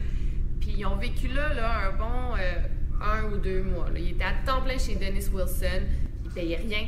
puis 0.60 0.74
ils 0.78 0.86
ont 0.86 0.96
vécu 0.96 1.28
là, 1.28 1.52
là 1.54 1.88
un 1.88 1.92
bon 1.96 2.36
euh, 2.38 2.54
un 3.00 3.24
ou 3.32 3.38
deux 3.38 3.62
mois. 3.62 3.86
Il 3.96 4.10
était 4.10 4.24
à 4.24 4.32
temps 4.44 4.62
plein 4.62 4.78
chez 4.78 4.94
Dennis 4.94 5.28
Wilson. 5.32 5.82
Il 6.24 6.30
payait 6.30 6.56
rien. 6.56 6.86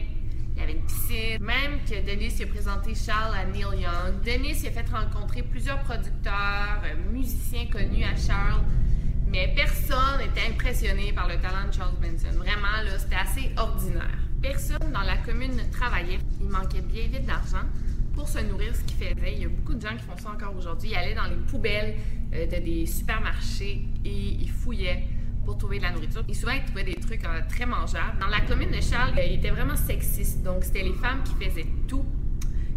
Il 0.55 0.63
avait 0.63 0.73
une 0.73 0.85
piscine. 0.85 1.39
Même 1.41 1.81
que 1.89 2.05
Dennis 2.05 2.43
a 2.43 2.47
présenté 2.47 2.95
Charles 2.95 3.35
à 3.35 3.45
Neil 3.45 3.83
Young. 3.83 4.23
Dennis 4.25 4.67
a 4.67 4.71
fait 4.71 4.89
rencontrer 4.91 5.43
plusieurs 5.43 5.81
producteurs, 5.83 6.83
euh, 6.85 7.13
musiciens 7.13 7.67
connus 7.67 8.05
à 8.05 8.15
Charles. 8.17 8.63
Mais 9.29 9.53
personne 9.57 10.19
n'était 10.19 10.53
impressionné 10.53 11.13
par 11.13 11.27
le 11.27 11.37
talent 11.37 11.67
de 11.69 11.73
Charles 11.73 11.95
Manson. 12.03 12.37
Vraiment, 12.37 12.69
c'était 12.99 13.17
assez 13.17 13.51
ordinaire. 13.57 14.19
Personne 14.43 14.93
dans 14.93 15.03
la 15.03 15.17
commune 15.19 15.57
ne 15.57 15.73
travaillait. 15.73 16.19
Il 16.41 16.49
manquait 16.49 16.83
bien 16.83 17.07
vite 17.07 17.25
d'argent 17.25 17.65
pour 18.15 18.29
se 18.29 18.41
nourrir 18.41 18.75
ce 18.77 18.83
qu'il 18.83 18.99
faisait. 18.99 19.33
Il 19.35 19.43
y 19.43 19.45
a 19.47 19.49
beaucoup 19.49 19.73
de 19.73 19.81
gens 19.81 19.97
qui 19.97 20.05
font 20.05 20.17
ça 20.19 20.31
encore 20.31 20.55
aujourd'hui. 20.55 20.91
Ils 20.91 20.97
allaient 20.97 21.15
dans 21.15 21.25
les 21.25 21.37
poubelles 21.37 21.95
euh, 22.35 22.47
de 22.47 22.63
des 22.63 22.85
supermarchés 22.85 23.87
et 24.05 24.11
ils 24.11 24.51
fouillaient 24.51 25.05
pour 25.45 25.59
trouver 25.59 25.79
de 25.79 25.83
la 25.85 25.91
nourriture. 25.91 26.23
Et 26.29 26.35
souvent, 26.35 26.53
ils 26.53 26.65
trouvaient 26.65 26.85
des 26.85 26.95
trucs 26.95 27.25
euh, 27.25 27.41
très 27.49 27.67
mangeables. 27.67 28.19
Dans 28.21 28.29
la 28.29 28.41
commune 28.41 28.71
de 28.71 28.81
Charles, 28.81 29.13
il 29.27 29.35
était 29.35 29.51
vraiment 29.51 29.77
sexiste. 29.77 30.43
Donc, 30.43 30.65
c'était 30.65 30.83
les 30.83 30.95
femmes 30.95 31.23
qui 31.25 31.45
faisaient 31.45 31.67
tout, 31.89 32.05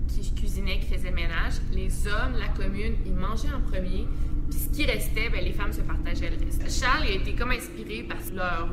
qui 0.08 0.34
cuisinaient, 0.34 0.80
qui 0.80 0.94
faisaient 0.94 1.10
le 1.10 1.16
ménage. 1.16 1.54
Les 1.72 2.08
hommes, 2.08 2.36
la 2.40 2.48
commune, 2.50 2.96
ils 3.06 3.14
mangeaient 3.14 3.54
en 3.54 3.62
premier. 3.62 4.08
Puis 4.50 4.60
ce 4.60 4.70
qui 4.70 4.86
restait, 4.86 5.30
ben, 5.30 5.44
les 5.44 5.54
femmes 5.54 5.74
se 5.74 5.82
partageaient 5.82 6.30
le 6.30 6.46
reste. 6.46 6.70
Charles 6.70 7.04
a 7.04 7.12
été 7.12 7.34
comme 7.34 7.52
inspiré 7.52 8.04
par 8.04 8.18
leur 8.34 8.70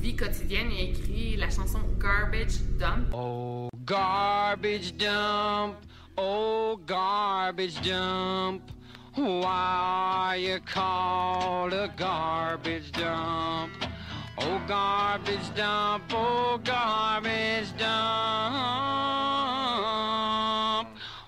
vie 0.00 0.14
quotidienne. 0.14 0.68
Il 0.70 0.78
a 0.78 0.82
écrit 0.82 1.36
la 1.36 1.50
chanson 1.50 1.80
Garbage 1.98 2.60
Dump. 2.78 3.08
Oh, 3.12 3.68
garbage 3.84 4.94
dump. 4.94 5.76
Oh, 6.16 6.80
garbage 6.86 7.80
dump. 7.82 8.62
Why 9.16 10.36
you 10.38 10.60
called 10.60 11.72
a 11.72 11.88
garbage 11.96 12.92
dump? 12.92 13.72
Oh, 14.36 14.60
garbage 14.68 15.54
dump, 15.56 16.02
oh, 16.12 16.60
garbage 16.62 17.74
dump. 17.78 17.88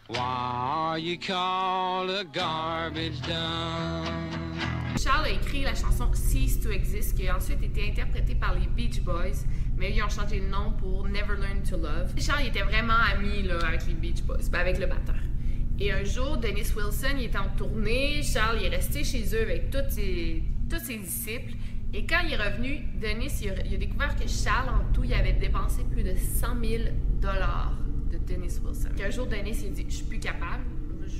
Why 0.07 0.99
you 1.01 1.19
called 1.19 2.11
a 2.11 2.25
garbage 2.25 3.23
dump? 3.23 4.11
Charles 4.99 5.25
a 5.25 5.31
écrit 5.31 5.63
la 5.63 5.75
chanson 5.75 6.13
Cease 6.13 6.61
to 6.61 6.71
Exist, 6.71 7.17
qui 7.17 7.27
a 7.27 7.37
ensuite 7.37 7.63
été 7.63 7.89
interprétée 7.89 8.35
par 8.35 8.55
les 8.55 8.67
Beach 8.67 9.01
Boys, 9.01 9.47
mais 9.79 9.93
ils 9.93 10.03
ont 10.03 10.11
changé 10.11 10.41
le 10.41 10.49
nom 10.49 10.73
pour 10.73 11.09
Never 11.09 11.37
Learn 11.41 11.63
to 11.63 11.79
Love. 11.79 12.13
Charles 12.19 12.49
était 12.49 12.61
vraiment 12.61 12.99
ami 13.15 13.49
avec 13.51 13.87
les 13.87 13.95
Beach 13.95 14.23
Boys, 14.25 14.51
ben, 14.53 14.61
avec 14.61 14.79
le 14.79 14.85
batteur. 14.85 15.15
Et 15.81 15.93
un 15.93 16.03
jour, 16.03 16.37
Dennis 16.39 16.73
Wilson 16.77 17.17
il 17.19 17.27
était 17.27 17.39
en 17.39 17.49
tournée, 17.57 18.23
Charles 18.23 18.59
il 18.61 18.67
est 18.67 18.77
resté 18.77 19.05
chez 19.05 19.25
eux 19.35 19.43
avec 19.43 19.71
tous 19.71 19.79
ses, 19.91 20.43
disciples. 20.99 21.53
Et 21.95 22.05
quand 22.05 22.21
il 22.27 22.33
est 22.33 22.37
revenu, 22.37 22.81
Dennis 23.01 23.41
il 23.43 23.51
a, 23.51 23.77
découvert 23.77 24.17
que 24.17 24.29
Charles, 24.29 24.69
en 24.69 24.93
tout, 24.93 25.05
il 25.05 25.15
avait 25.15 25.35
dépensé 25.35 25.83
plus 25.91 26.03
de 26.03 26.15
100 26.17 26.47
000 26.63 26.83
dollars 27.21 27.73
de 28.11 28.19
Dennis 28.19 28.59
Wilson. 28.65 28.89
Et 28.99 29.05
un 29.05 29.11
jour, 29.11 29.27
Dennis 29.27 29.63
il 29.65 29.73
dit 29.73 29.87
Je 29.89 29.95
suis 29.95 30.05
plus 30.05 30.19
capable, 30.19 30.65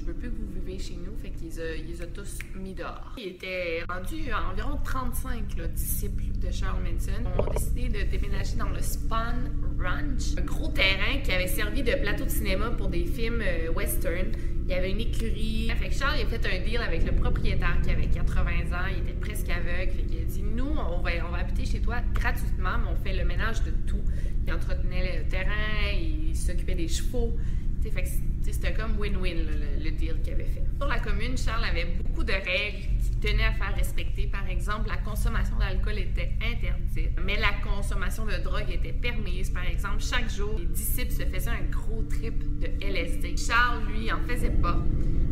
veux 0.09 0.15
plus 0.15 0.31
que 0.31 0.37
vous 0.37 0.61
vivez 0.61 0.79
chez 0.79 0.97
nous. 0.97 1.17
Fait 1.21 1.31
qu'ils 1.31 1.53
ils 1.89 2.03
a 2.03 2.07
tous 2.07 2.39
mis 2.55 2.75
dehors. 2.75 3.15
Il 3.19 3.29
était 3.29 3.83
rendu 3.89 4.31
à 4.31 4.51
environ 4.51 4.79
35 4.83 5.57
là, 5.57 5.69
disciples 5.69 6.25
de 6.39 6.51
Charles 6.51 6.83
Manson. 6.83 7.13
On 7.37 7.43
a 7.43 7.55
décidé 7.55 7.89
de 7.89 8.11
déménager 8.11 8.57
dans 8.57 8.71
le 8.71 8.81
Spawn 8.81 9.51
Ranch, 9.79 10.37
un 10.39 10.43
gros 10.43 10.69
terrain 10.69 11.19
qui 11.23 11.33
avait 11.33 11.47
servi 11.47 11.83
de 11.83 11.93
plateau 11.93 12.25
de 12.25 12.31
cinéma 12.31 12.71
pour 12.71 12.89
des 12.89 13.05
films 13.05 13.43
euh, 13.43 13.71
western. 13.73 14.27
Il 14.65 14.71
y 14.71 14.75
avait 14.75 14.91
une 14.91 15.01
écurie. 15.01 15.71
Fait 15.79 15.89
que 15.89 15.95
Charles 15.95 16.17
il 16.21 16.27
a 16.27 16.29
fait 16.29 16.47
un 16.47 16.63
deal 16.63 16.79
avec 16.79 17.05
le 17.05 17.13
propriétaire 17.13 17.79
qui 17.83 17.91
avait 17.91 18.07
80 18.07 18.51
ans. 18.73 18.87
Il 18.91 19.03
était 19.03 19.19
presque 19.19 19.49
aveugle. 19.49 19.93
Fait 19.93 20.03
qu'il 20.03 20.19
a 20.21 20.25
dit 20.25 20.43
Nous, 20.43 20.67
on 20.67 21.01
va, 21.01 21.11
on 21.27 21.31
va 21.31 21.39
habiter 21.39 21.65
chez 21.65 21.81
toi 21.81 21.97
gratuitement, 22.15 22.79
mais 22.79 22.91
on 22.93 22.97
fait 22.97 23.17
le 23.17 23.25
ménage 23.25 23.63
de 23.63 23.71
tout. 23.87 24.03
Il 24.47 24.53
entretenait 24.53 25.21
le 25.21 25.29
terrain, 25.29 25.91
il 25.93 26.37
s'occupait 26.37 26.75
des 26.75 26.89
chevaux. 26.89 27.37
T'sais, 27.81 27.91
fait 27.91 28.03
que 28.03 28.09
c'était 28.43 28.73
comme 28.73 28.97
win-win 28.99 29.47
le, 29.83 29.91
deal 29.91 30.21
qu'il 30.23 30.35
avait 30.35 30.45
fait. 30.45 30.65
Pour 30.79 30.89
la 30.89 30.99
commune, 30.99 31.37
Charles 31.37 31.65
avait 31.65 31.87
beaucoup 32.03 32.25
de 32.25 32.33
règles 32.33 32.89
qu'il 33.03 33.19
tenait 33.21 33.45
à 33.45 33.53
faire 33.53 33.75
respecter. 33.75 34.27
Par 34.27 34.49
exemple, 34.49 34.89
la 34.89 34.97
consommation 34.97 35.57
d'alcool 35.59 35.99
était 35.99 36.33
interdite, 36.41 37.19
mais 37.25 37.37
la 37.39 37.53
consommation 37.63 38.25
de 38.27 38.43
drogue 38.43 38.71
était 38.71 38.93
permise. 38.93 39.51
Par 39.51 39.65
exemple, 39.65 40.01
chaque 40.01 40.31
jour, 40.31 40.59
les 40.59 40.67
disciples 40.67 41.13
se 41.13 41.25
faisaient 41.25 41.51
un 41.51 41.65
gros 41.71 42.03
trip 42.03 42.59
de 42.61 42.69
LSD. 42.85 43.37
Charles, 43.37 43.85
lui, 43.87 44.11
en 44.13 44.21
faisait 44.27 44.51
pas 44.51 44.79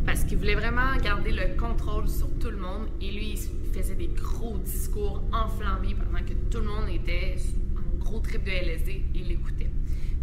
parce 0.06 0.22
qu'il 0.22 0.38
voulait 0.38 0.54
vraiment 0.54 0.96
garder 1.02 1.32
le 1.32 1.56
contrôle 1.58 2.08
sur 2.08 2.28
tout 2.38 2.50
le 2.50 2.56
monde 2.56 2.86
et 3.00 3.10
lui, 3.10 3.32
il 3.34 3.76
faisait 3.76 3.96
des 3.96 4.06
gros 4.06 4.56
discours 4.58 5.22
enflammés 5.32 5.96
pendant 5.96 6.24
que 6.24 6.32
tout 6.48 6.60
le 6.60 6.66
monde 6.66 6.88
était 6.88 7.34
en 7.76 7.98
gros 7.98 8.20
trip 8.20 8.44
de 8.44 8.50
LSD 8.50 9.02
et 9.14 9.18
l'écoutait. 9.18 9.70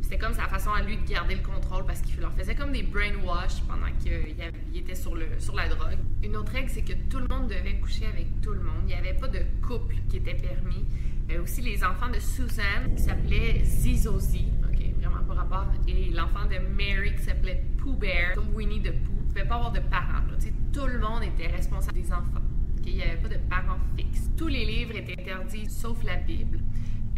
C'était 0.03 0.17
comme 0.17 0.33
sa 0.33 0.47
façon 0.47 0.71
à 0.71 0.81
lui 0.81 0.97
de 0.97 1.09
garder 1.09 1.35
le 1.35 1.41
contrôle 1.41 1.85
parce 1.85 2.01
qu'il 2.01 2.19
leur 2.19 2.33
faisait 2.33 2.55
comme 2.55 2.73
des 2.73 2.83
brainwash 2.83 3.63
pendant 3.67 3.87
qu'il 3.99 4.35
était 4.75 4.95
sur, 4.95 5.15
le, 5.15 5.27
sur 5.39 5.55
la 5.55 5.69
drogue. 5.69 5.97
Une 6.21 6.35
autre 6.35 6.51
règle, 6.51 6.69
c'est 6.69 6.83
que 6.83 6.93
tout 7.09 7.19
le 7.19 7.27
monde 7.27 7.47
devait 7.47 7.79
coucher 7.79 8.05
avec 8.05 8.27
tout 8.41 8.51
le 8.51 8.61
monde. 8.61 8.83
Il 8.83 8.87
n'y 8.87 8.93
avait 8.93 9.13
pas 9.13 9.29
de 9.29 9.39
couple 9.65 9.95
qui 10.09 10.17
était 10.17 10.35
permis. 10.35 10.85
Euh, 11.31 11.41
aussi, 11.41 11.61
les 11.61 11.83
enfants 11.83 12.09
de 12.09 12.19
Suzanne, 12.19 12.93
qui 12.95 13.01
s'appelait 13.01 13.63
Zizozi, 13.63 14.51
ok, 14.69 14.99
vraiment 14.99 15.23
pas 15.23 15.33
rapport, 15.33 15.67
et 15.87 16.11
l'enfant 16.11 16.45
de 16.45 16.59
Mary, 16.75 17.15
qui 17.15 17.23
s'appelait 17.23 17.63
Pooh 17.77 17.95
Bear, 17.95 18.33
comme 18.35 18.53
Winnie 18.53 18.81
the 18.81 18.91
Pooh. 18.91 19.13
Ne 19.13 19.27
pouvait 19.29 19.47
pas 19.47 19.55
avoir 19.55 19.71
de 19.71 19.79
parents. 19.79 20.21
Tout 20.73 20.87
le 20.87 20.99
monde 20.99 21.23
était 21.23 21.47
responsable 21.47 22.01
des 22.01 22.11
enfants. 22.11 22.41
Il 22.85 22.95
n'y 22.95 23.03
avait 23.03 23.21
pas 23.21 23.29
de 23.29 23.37
parents 23.49 23.79
fixes. 23.95 24.29
Tous 24.35 24.47
les 24.47 24.65
livres 24.65 24.95
étaient 24.95 25.19
interdits, 25.19 25.69
sauf 25.69 26.03
la 26.03 26.17
Bible. 26.17 26.59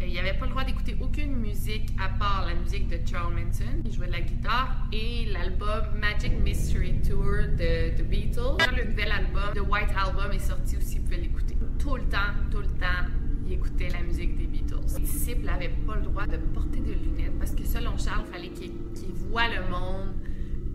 Il 0.00 0.08
n'y 0.12 0.18
avait 0.18 0.34
pas 0.34 0.44
le 0.44 0.50
droit 0.50 0.64
d'écouter 0.64 0.96
aucune 1.00 1.36
musique 1.36 1.88
à 1.98 2.08
part 2.18 2.44
la 2.46 2.54
musique 2.54 2.88
de 2.88 2.98
Charles 3.08 3.32
Manson. 3.34 3.64
Il 3.84 3.92
jouait 3.92 4.08
de 4.08 4.12
la 4.12 4.20
guitare 4.20 4.86
et 4.92 5.26
l'album 5.26 5.98
Magic 5.98 6.32
Mystery 6.44 7.00
Tour 7.00 7.24
de 7.58 7.96
The 7.96 8.02
Beatles. 8.06 8.56
Le 8.76 8.90
nouvel 8.90 9.10
album, 9.10 9.54
The 9.54 9.68
White 9.68 9.90
Album, 9.96 10.32
est 10.32 10.38
sorti 10.38 10.76
aussi, 10.76 10.98
vous 10.98 11.04
pouvez 11.04 11.16
l'écouter. 11.16 11.56
Tout 11.78 11.96
le 11.96 12.04
temps, 12.04 12.34
tout 12.50 12.58
le 12.58 12.66
temps, 12.66 13.08
il 13.46 13.54
écoutait 13.54 13.88
la 13.88 14.02
musique 14.02 14.36
des 14.36 14.46
Beatles. 14.46 14.98
Les 14.98 15.04
disciples 15.04 15.44
n'avaient 15.46 15.74
pas 15.86 15.96
le 15.96 16.02
droit 16.02 16.26
de 16.26 16.36
porter 16.36 16.80
de 16.80 16.92
lunettes 16.92 17.38
parce 17.38 17.52
que 17.52 17.64
selon 17.64 17.96
Charles, 17.96 18.24
il 18.26 18.32
fallait 18.32 18.50
qu'ils 18.50 18.72
qu 18.72 19.12
voient 19.30 19.48
le 19.48 19.68
monde 19.70 20.14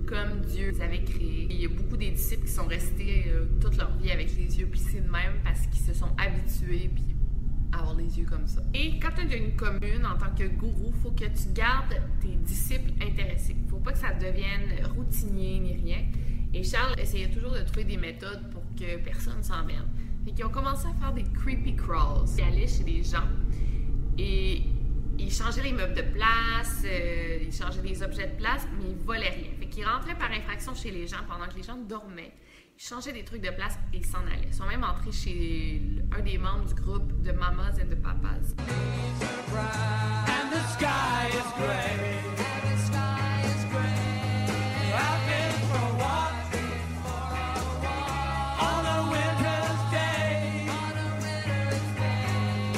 comme 0.08 0.42
Dieu 0.42 0.72
les 0.72 0.82
avait 0.82 1.04
créé. 1.04 1.48
Il 1.50 1.62
y 1.62 1.66
a 1.66 1.70
beaucoup 1.70 1.96
des 1.96 2.12
disciples 2.12 2.46
qui 2.46 2.52
sont 2.52 2.66
restés 2.66 3.26
euh, 3.28 3.46
toute 3.62 3.78
leur 3.78 3.96
vie 3.98 4.12
avec 4.12 4.36
les 4.36 4.60
yeux 4.60 4.66
plissés 4.66 5.00
de 5.00 5.10
même 5.10 5.40
parce 5.44 5.68
qu'ils 5.68 5.86
se 5.86 5.94
sont 5.94 6.10
habitués 6.18 6.90
avoir 7.74 7.96
les 7.96 8.20
yeux 8.20 8.26
comme 8.26 8.48
ça. 8.48 8.62
Et 8.74 9.00
quand 9.00 9.10
tu 9.16 9.32
es 9.32 9.38
une 9.38 9.56
commune, 9.56 10.06
en 10.06 10.18
tant 10.18 10.34
que 10.36 10.48
gourou, 10.48 10.92
faut 11.02 11.12
que 11.12 11.26
tu 11.26 11.54
gardes 11.54 11.96
tes 12.22 12.36
disciples 12.36 12.92
intéressés. 13.02 13.56
Faut 13.70 13.78
pas 13.78 13.94
que 13.94 14.00
ça 14.00 14.14
devienne 14.14 14.86
routinier 14.96 15.60
ni 15.60 15.74
rien. 15.74 16.06
Et 16.54 16.64
Charles 16.64 17.00
essayait 17.00 17.30
toujours 17.30 17.52
de 17.52 17.62
trouver 17.62 17.86
des 17.86 17.98
méthodes 17.98 18.50
pour 18.52 18.64
que 18.78 18.98
personne 18.98 19.42
s'emmerde. 19.42 19.88
Fait 20.26 20.32
qu'ils 20.32 20.46
ont 20.46 20.50
commencé 20.50 20.88
à 20.88 20.94
faire 21.00 21.14
des 21.14 21.24
creepy 21.24 21.76
crawls. 21.76 22.26
Ils 22.38 22.44
allaient 22.44 22.68
chez 22.68 22.84
des 22.84 23.04
gens 23.04 23.28
et 24.18 24.64
ils 25.18 25.32
changeaient 25.32 25.64
les 25.64 25.72
meubles 25.72 25.94
de 25.94 26.02
place, 26.02 26.84
euh, 26.86 27.40
ils 27.44 27.54
changeaient 27.54 27.82
des 27.82 28.04
objets 28.04 28.28
de 28.28 28.36
place, 28.36 28.68
mais 28.78 28.90
ils 28.90 29.06
volaient 29.06 29.30
rien. 29.30 29.52
Fait 29.60 29.68
qu'ils 29.68 29.86
rentraient 29.86 30.18
par 30.18 30.32
infraction 30.32 30.74
chez 30.74 30.92
les 30.92 31.08
gens 31.08 31.24
pendant 31.28 31.48
que 31.48 31.56
les 31.56 31.64
gens 31.64 31.78
dormaient 31.78 32.34
changeaient 32.82 33.14
des 33.14 33.24
trucs 33.24 33.42
de 33.42 33.52
place 33.52 33.78
et 33.94 33.98
ils 33.98 34.06
s'en 34.06 34.20
allaient. 34.20 34.48
Ils 34.48 34.54
sont 34.54 34.66
même 34.66 34.84
entrés 34.84 35.12
chez 35.12 35.82
un 36.18 36.22
des 36.22 36.38
membres 36.38 36.66
du 36.66 36.74
groupe 36.74 37.22
de 37.22 37.32
Mamas 37.32 37.74
and 37.80 37.90
the 37.92 37.96
Papas. 37.96 38.56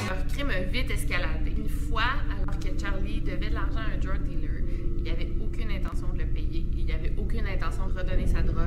Leur 0.10 0.27
crime 0.27 0.50
a 0.50 0.60
vite 0.63 0.91
escaladé. 0.91 1.53
Une 1.57 1.69
fois, 1.69 2.03
alors 2.29 2.60
que 2.60 2.77
Charlie 2.79 3.22
devait 3.22 3.50
de 3.50 3.55
l'argent 3.55 3.77
à 3.77 3.93
un 3.93 3.98
drug 3.98 4.22
dealer, 4.24 4.63
il 4.98 5.03
n'y 5.03 5.10
avait 5.10 5.31
aucune 5.41 5.72
intention 5.72 6.10
de 6.10 6.19
le 6.19 6.25
payer. 6.27 6.65
Il 6.75 6.86
n'y 6.86 6.91
avait 6.91 7.13
aucune 7.17 7.48
intention 7.48 7.88
de 7.88 7.93
redonner 7.98 8.27
sa 8.27 8.41
drogue. 8.41 8.62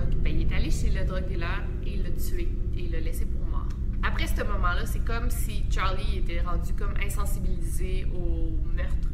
Le 0.96 1.04
drug 1.04 1.26
dealer 1.26 1.62
et 1.86 1.96
l'a 1.96 2.10
tué 2.10 2.48
et 2.74 2.80
il 2.80 2.90
l'a 2.90 3.00
laissé 3.00 3.26
pour 3.26 3.46
mort. 3.46 3.68
Après 4.02 4.26
ce 4.26 4.42
moment-là, 4.42 4.86
c'est 4.86 5.04
comme 5.04 5.30
si 5.30 5.64
Charlie 5.70 6.18
était 6.18 6.40
rendu 6.40 6.72
comme 6.74 6.94
insensibilisé 7.04 8.06
au 8.14 8.56
meurtre. 8.74 9.08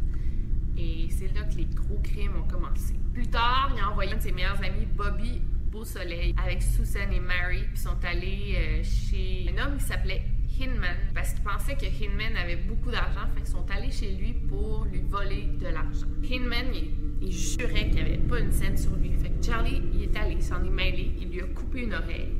Et 0.77 1.09
c'est 1.11 1.33
là 1.35 1.43
que 1.43 1.55
les 1.57 1.67
gros 1.67 1.99
crimes 2.03 2.37
ont 2.37 2.49
commencé. 2.49 2.95
Plus 3.12 3.27
tard, 3.27 3.73
il 3.77 3.83
a 3.83 3.91
envoyé 3.91 4.12
un 4.12 4.17
de 4.17 4.23
ses 4.23 4.33
meilleurs 4.33 4.62
amis, 4.62 4.87
Bobby 4.97 5.43
Beausoleil, 5.71 6.35
avec 6.43 6.62
Susan 6.62 7.11
et 7.11 7.21
Mary, 7.21 7.65
puis 7.73 7.79
sont 7.79 7.99
allés 8.05 8.55
euh, 8.57 8.83
chez 8.85 9.51
un 9.51 9.67
homme 9.67 9.79
qui 9.79 9.85
s'appelait 9.85 10.23
Hinman, 10.59 10.97
parce 11.14 11.32
qu'ils 11.32 11.42
pensaient 11.42 11.76
que 11.76 11.87
Hinman 11.87 12.37
avait 12.37 12.56
beaucoup 12.56 12.90
d'argent, 12.90 13.26
fait 13.35 13.42
qu'ils 13.42 13.50
sont 13.50 13.66
allés 13.71 13.90
chez 13.90 14.12
lui 14.12 14.35
pour 14.35 14.85
lui 14.85 15.00
voler 15.00 15.49
de 15.61 15.68
l'argent. 15.68 16.06
Hinman, 16.23 16.75
il, 17.21 17.32
jurait 17.32 17.88
qu'il 17.88 17.94
n'y 17.94 18.00
avait 18.00 18.18
pas 18.18 18.40
une 18.40 18.52
scène 18.52 18.76
sur 18.76 18.94
lui. 18.97 19.12
Fait 19.12 19.32
Charlie, 19.44 19.82
il 19.94 20.02
est 20.02 20.16
allé, 20.16 20.40
s'en 20.40 20.62
est 20.64 20.71
mêlé, 20.71 21.14
il 21.21 21.30
lui 21.30 21.40
a 21.40 21.47
coupé 21.47 21.82
une 21.82 21.94
oreille, 21.94 22.35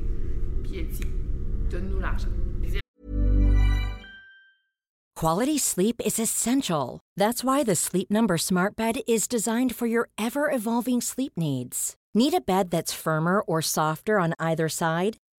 puis 0.63 0.73
il 0.75 0.79
a 0.81 0.83
dit 0.83 1.07
Donne-nous 1.71 2.01
l'argent. 2.01 2.29
Quality 5.23 5.57
sleep 5.57 6.03
is 6.05 6.19
essential. 6.19 6.99
That's 7.17 7.45
why 7.45 7.63
the 7.63 7.77
Sleep 7.77 8.11
Number 8.11 8.37
Smart 8.37 8.75
Bed 8.75 9.03
is 9.07 9.29
designed 9.29 9.73
for 9.73 9.87
your 9.87 10.09
ever 10.19 10.51
evolving 10.51 11.01
sleep 11.01 11.35
needs. 11.37 11.95
Need 12.13 12.35
a 12.35 12.41
bed 12.41 12.73
that's 12.73 12.93
firmer 12.93 13.41
or 13.47 13.63
softer 13.63 14.19
on 14.19 14.35
either 14.41 14.69
side? 14.69 15.19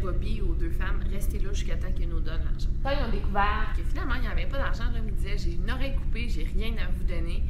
Bobby 0.00 0.40
aux 0.40 0.54
deux 0.54 0.70
femmes, 0.70 1.02
restez 1.10 1.38
là 1.38 1.52
jusqu'à 1.52 1.76
temps 1.76 1.92
qu'ils 1.92 2.08
nous 2.08 2.20
donnent 2.20 2.44
l'argent. 2.44 2.70
Quand 2.82 2.90
ils 2.90 3.08
ont 3.08 3.10
découvert 3.10 3.72
que 3.76 3.82
finalement 3.82 4.14
il 4.16 4.22
n'y 4.22 4.26
avait 4.26 4.46
pas 4.46 4.58
d'argent, 4.58 4.84
là, 4.84 4.98
ils 4.98 5.02
me 5.02 5.10
disaient 5.10 5.38
j'ai 5.38 5.54
une 5.54 5.70
oreille 5.70 5.94
coupée, 5.96 6.28
j'ai 6.28 6.44
rien 6.44 6.72
à 6.78 6.90
vous 6.90 7.04
donner. 7.04 7.42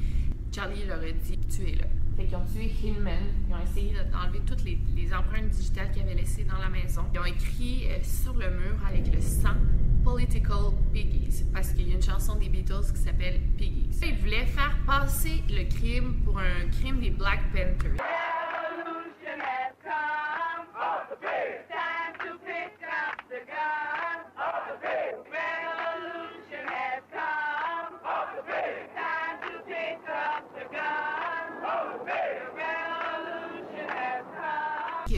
Charlie 0.53 0.85
leur 0.85 1.01
a 1.01 1.11
dit 1.11 1.39
tuez-le. 1.49 1.85
Fait 2.17 2.27
qu'ils 2.27 2.37
ont 2.37 2.45
tué 2.45 2.71
Hinman, 2.85 3.19
ils 3.49 3.55
ont 3.55 3.61
essayé 3.61 3.93
d'enlever 4.13 4.41
toutes 4.47 4.63
les, 4.63 4.79
les 4.95 5.13
empreintes 5.13 5.49
digitales 5.49 5.91
qu'ils 5.91 6.03
avaient 6.03 6.15
laissées 6.15 6.45
dans 6.45 6.59
la 6.59 6.69
maison. 6.69 7.03
Ils 7.13 7.19
ont 7.19 7.25
écrit 7.25 7.89
euh, 7.89 7.99
sur 8.03 8.35
le 8.35 8.51
mur 8.51 8.77
avec 8.89 9.13
le 9.13 9.21
sang 9.21 9.57
Political 10.05 10.75
Piggies, 10.93 11.45
parce 11.53 11.73
qu'il 11.73 11.89
y 11.89 11.93
a 11.93 11.97
une 11.97 12.03
chanson 12.03 12.37
des 12.37 12.49
Beatles 12.49 12.93
qui 12.95 13.01
s'appelle 13.01 13.41
Piggies. 13.57 13.89
Ils 14.03 14.17
voulaient 14.19 14.47
faire 14.47 14.77
passer 14.87 15.43
le 15.49 15.65
crime 15.65 16.15
pour 16.25 16.39
un 16.39 16.69
crime 16.71 17.01
des 17.01 17.11
Black 17.11 17.41
Panthers. 17.53 17.97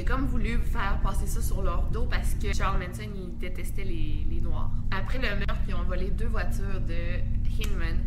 Comme 0.06 0.26
voulu 0.26 0.58
faire 0.58 1.00
passer 1.02 1.26
ça 1.26 1.42
sur 1.42 1.62
leur 1.62 1.82
dos 1.92 2.06
parce 2.06 2.34
que 2.34 2.54
Charles 2.54 2.78
Manson 2.78 3.10
il 3.14 3.36
détestait 3.38 3.84
les, 3.84 4.24
les 4.30 4.40
Noirs. 4.40 4.70
Après 4.90 5.18
le 5.18 5.36
meurtre, 5.36 5.62
ils 5.68 5.74
ont 5.74 5.82
volé 5.82 6.10
deux 6.10 6.28
voitures 6.28 6.80
de 6.86 7.18
Hinman 7.58 7.98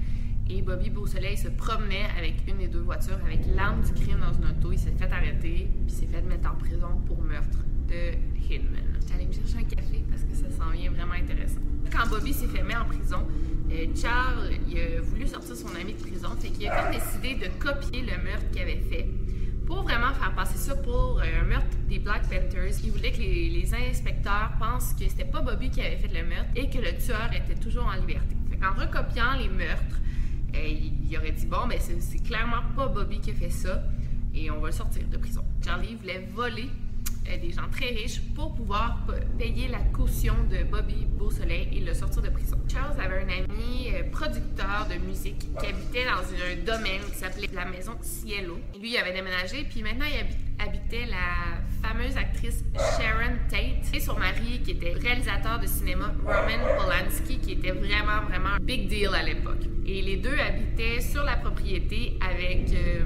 et 0.50 0.62
Bobby 0.62 0.90
Beausoleil 0.90 1.38
se 1.38 1.50
promenait 1.50 2.08
avec 2.18 2.48
une 2.48 2.58
des 2.58 2.68
deux 2.68 2.80
voitures 2.80 3.20
avec 3.26 3.42
l'arme 3.56 3.82
du 3.84 3.94
crime 3.94 4.20
dans 4.20 4.34
une 4.34 4.50
auto. 4.50 4.72
Il 4.72 4.80
s'est 4.80 4.94
fait 4.98 5.12
arrêter 5.12 5.70
puis 5.86 5.94
s'est 5.94 6.08
fait 6.08 6.22
mettre 6.22 6.50
en 6.50 6.56
prison 6.56 7.02
pour 7.06 7.22
meurtre 7.22 7.60
de 7.88 8.16
Hinman. 8.50 8.98
Allée 9.14 9.26
me 9.26 9.34
chercher 9.34 9.58
un 9.58 9.64
café 9.64 10.04
parce 10.10 10.24
que 10.24 10.36
ça 10.36 10.50
s'en 10.56 10.70
vient 10.70 10.92
vraiment 10.92 11.14
intéressant. 11.14 11.60
Quand 11.92 12.08
Bobby 12.08 12.32
s'est 12.34 12.48
fait 12.48 12.64
mettre 12.64 12.84
en 12.84 12.86
prison, 12.86 13.28
euh, 13.72 13.86
Charles 13.96 14.52
il 14.68 14.78
a 14.78 15.02
voulu 15.02 15.28
sortir 15.28 15.56
son 15.56 15.76
ami 15.76 15.94
de 15.94 16.00
prison, 16.00 16.30
fait 16.40 16.50
qu'il 16.50 16.68
a 16.68 16.84
comme 16.84 16.94
décidé 16.94 17.36
de 17.36 17.52
copier 17.60 18.02
le 18.02 18.24
meurtre 18.24 18.50
qu'il 18.52 18.62
avait 18.62 18.82
fait 18.90 19.08
pour 19.70 19.84
vraiment 19.84 20.12
faire 20.16 20.34
passer 20.34 20.58
ça 20.58 20.76
pour 20.76 21.20
euh, 21.20 21.42
un 21.42 21.46
meurtre 21.46 21.78
des 21.88 22.00
Black 22.00 22.24
Panthers, 22.24 22.74
il 22.84 22.92
voulait 22.92 23.12
que 23.12 23.20
les, 23.20 23.72
inspecteurs 23.72 24.52
pensent 24.60 24.94
que 24.94 25.08
c'était 25.08 25.26
pas 25.26 25.42
Bobby 25.42 25.70
qui 25.70 25.80
avait 25.82 25.98
fait 25.98 26.08
le 26.08 26.28
meurtre 26.28 26.50
et 26.56 26.68
que 26.72 26.80
le 26.80 26.98
tueur 26.98 27.30
était 27.32 27.54
toujours 27.54 27.86
en 27.86 27.94
liberté. 27.94 28.36
En 28.64 28.74
recopiant 28.74 29.36
les 29.38 29.48
meurtres, 29.48 30.00
euh, 30.56 30.68
il, 30.68 31.16
aurait 31.16 31.32
dit 31.32 31.46
bon, 31.46 31.68
ben 31.68 31.78
c'est 31.80 32.24
clairement 32.24 32.64
pas 32.76 32.88
Bobby 32.88 33.22
qui 33.22 33.30
a 33.30 33.34
fait 33.36 33.52
ça 33.52 33.84
et 34.34 34.50
on 34.50 34.60
va 34.60 34.68
le 34.68 34.74
sortir 34.74 35.08
de 35.08 35.18
prison. 35.18 35.46
Charlie 35.64 35.96
voulait 35.96 36.28
voler 36.34 36.70
des 37.26 37.52
gens 37.52 37.70
très 37.72 37.90
riches 37.90 38.22
pour 38.36 38.54
pouvoir 38.56 39.06
payer 39.38 39.68
la 39.68 39.80
caution 39.94 40.34
de 40.50 40.64
Bobby 40.64 41.06
Beausoleil 41.18 41.70
et 41.74 41.80
le 41.82 41.94
sortir 41.94 42.22
de 42.22 42.30
prison. 42.30 42.58
Charles 42.72 43.00
avait 43.00 43.22
un 43.24 43.44
ami 43.44 43.90
euh, 43.94 44.04
producteur 44.12 44.88
de 44.90 44.96
musique 45.06 45.38
qui 45.60 45.66
habitait 45.68 46.06
dans 46.06 46.24
un 46.24 46.56
domaine 46.78 47.02
qui 47.12 47.18
s'appelait 47.18 47.48
la 47.54 47.66
maison 47.66 47.94
Cielo. 48.02 48.60
Lui, 48.80 48.92
il 48.94 48.98
avait 48.98 49.14
déménagé, 49.14 49.64
puis 49.70 49.84
maintenant, 49.84 50.06
il 50.08 50.18
habi- 50.20 50.68
habitait 50.70 51.06
la 51.06 51.88
fameuse 51.88 52.18
actrice 52.18 52.64
Sharon 52.76 53.36
Tate 53.50 53.94
et 53.94 54.00
son 54.00 54.18
mari 54.18 54.62
qui 54.64 54.72
était 54.72 54.94
réalisateur 54.94 55.60
de 55.60 55.68
cinéma 55.68 56.14
Roman 56.26 56.66
Polanski 56.78 57.40
qui 57.40 57.54
était 57.54 57.72
vraiment 57.72 58.22
vraiment 58.28 58.58
big 58.62 58.88
deal 58.88 59.10
à 59.14 59.24
l'époque. 59.24 59.64
Et 59.86 60.02
les 60.02 60.18
deux 60.18 60.38
habitaient 60.38 61.00
sur 61.00 61.24
la 61.24 61.38
propriété 61.38 62.18
avec 62.22 62.72
euh, 62.74 63.04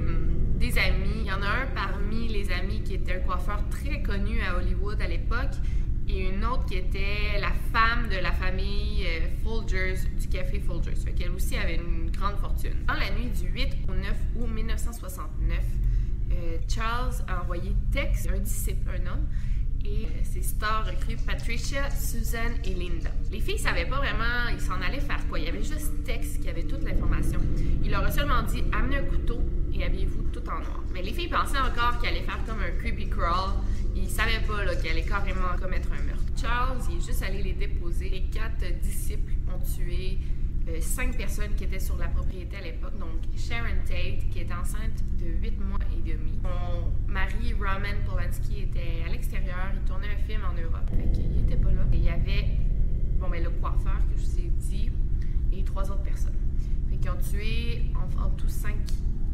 des 0.54 0.78
amis. 0.78 1.20
Il 1.20 1.26
y 1.26 1.32
en 1.32 1.42
a 1.42 1.48
un 1.48 1.66
parmi 1.74 2.28
les 2.28 2.50
amis 2.50 2.82
qui 2.82 2.94
était 2.94 3.16
un 3.16 3.20
coiffeur 3.20 3.62
très 3.70 4.02
connu 4.02 4.40
à 4.40 4.56
Hollywood 4.56 5.00
à 5.00 5.06
l'époque 5.06 5.54
et 6.08 6.28
une 6.28 6.44
autre 6.44 6.66
qui 6.66 6.76
était 6.76 7.40
la 7.40 7.52
femme 7.72 8.08
de 8.08 8.16
la 8.16 8.32
famille 8.32 9.04
euh, 9.06 9.26
Folgers 9.42 9.94
du 10.20 10.28
café 10.28 10.60
Folgers. 10.60 10.96
Fait 10.96 11.12
qu'elle 11.12 11.30
aussi 11.30 11.56
avait 11.56 11.76
une 11.76 12.10
grande 12.10 12.36
fortune. 12.36 12.84
Dans 12.86 12.94
la 12.94 13.10
nuit 13.10 13.30
du 13.30 13.48
8 13.48 13.88
au 13.88 13.94
9 13.94 14.12
août 14.36 14.48
1969, 14.52 15.58
euh, 16.32 16.58
Charles 16.68 17.14
a 17.26 17.42
envoyé 17.42 17.74
texte 17.92 18.28
un 18.32 18.38
disciple, 18.38 18.90
un 18.90 19.12
homme, 19.12 19.26
et 19.84 20.06
euh, 20.06 20.08
ses 20.22 20.42
stars 20.42 20.86
recrues 20.86 21.16
Patricia, 21.26 21.90
Susan 21.90 22.50
et 22.64 22.74
Linda. 22.74 23.10
Les 23.30 23.40
filles 23.40 23.58
savaient 23.58 23.86
pas 23.86 23.98
vraiment, 23.98 24.48
ils 24.52 24.60
s'en 24.60 24.80
allaient 24.80 25.00
faire 25.00 25.26
quoi. 25.28 25.38
Il 25.38 25.46
y 25.46 25.48
avait 25.48 25.62
juste 25.62 26.04
texte 26.04 26.40
qui 26.40 26.48
avait 26.48 26.64
toute 26.64 26.82
l'information. 26.82 27.40
Il 27.82 27.90
leur 27.90 28.04
a 28.04 28.10
seulement 28.10 28.42
dit 28.42 28.62
amenez 28.72 28.96
un 28.98 29.04
couteau 29.04 29.40
et 29.74 29.84
habillez-vous 29.84 30.22
tout 30.32 30.46
en 30.48 30.60
noir. 30.60 30.82
Mais 30.92 31.02
les 31.02 31.12
filles 31.12 31.28
pensaient 31.28 31.58
encore 31.58 31.98
qu'il 31.98 32.08
allait 32.08 32.22
faire 32.22 32.38
comme 32.46 32.60
un 32.60 32.70
creepy 32.78 33.08
crawl. 33.08 33.52
Ils 33.96 34.08
savaient 34.08 34.40
pas 34.46 34.74
qu'il 34.76 34.90
allait 34.90 35.02
carrément 35.04 35.56
commettre 35.60 35.88
un 35.92 36.02
meurtre. 36.02 36.24
Charles, 36.40 36.78
il 36.90 36.98
est 36.98 37.06
juste 37.06 37.22
allé 37.22 37.42
les 37.42 37.52
déposer. 37.52 38.08
Les 38.08 38.22
quatre 38.22 38.64
disciples 38.80 39.32
ont 39.48 39.60
tué 39.64 40.18
euh, 40.68 40.78
cinq 40.80 41.16
personnes 41.16 41.54
qui 41.56 41.64
étaient 41.64 41.80
sur 41.80 41.96
la 41.96 42.08
propriété 42.08 42.56
à 42.56 42.62
l'époque. 42.62 42.98
Donc, 42.98 43.20
Sharon 43.36 43.76
Tate, 43.86 44.28
qui 44.30 44.40
était 44.40 44.54
enceinte 44.54 45.04
de 45.20 45.26
8 45.26 45.60
mois 45.60 45.78
et 45.92 46.10
demi. 46.10 46.38
Mon 46.42 47.12
mari, 47.12 47.54
Roman 47.54 48.00
Polanski, 48.06 48.62
était 48.62 49.04
à 49.06 49.10
l'extérieur. 49.10 49.72
Il 49.74 49.88
tournait 49.88 50.08
un 50.08 50.22
film 50.24 50.42
en 50.44 50.60
Europe. 50.60 50.90
Fait 50.90 51.12
qu'il 51.12 51.40
était 51.40 51.56
pas 51.56 51.70
là. 51.70 51.82
Et 51.92 51.96
il 51.96 52.04
y 52.04 52.08
avait, 52.08 52.46
bon, 53.20 53.28
ben, 53.28 53.42
le 53.42 53.50
coiffeur 53.50 53.98
que 54.10 54.20
je 54.20 54.24
vous 54.24 54.38
ai 54.38 54.50
dit 54.58 54.90
et 55.52 55.62
trois 55.62 55.84
autres 55.90 56.02
personnes. 56.02 56.34
Fait 56.90 56.96
qu'ils 56.96 57.10
ont 57.10 57.20
tué 57.30 57.92
en 57.94 58.30
tout 58.30 58.48
cinq 58.48 58.76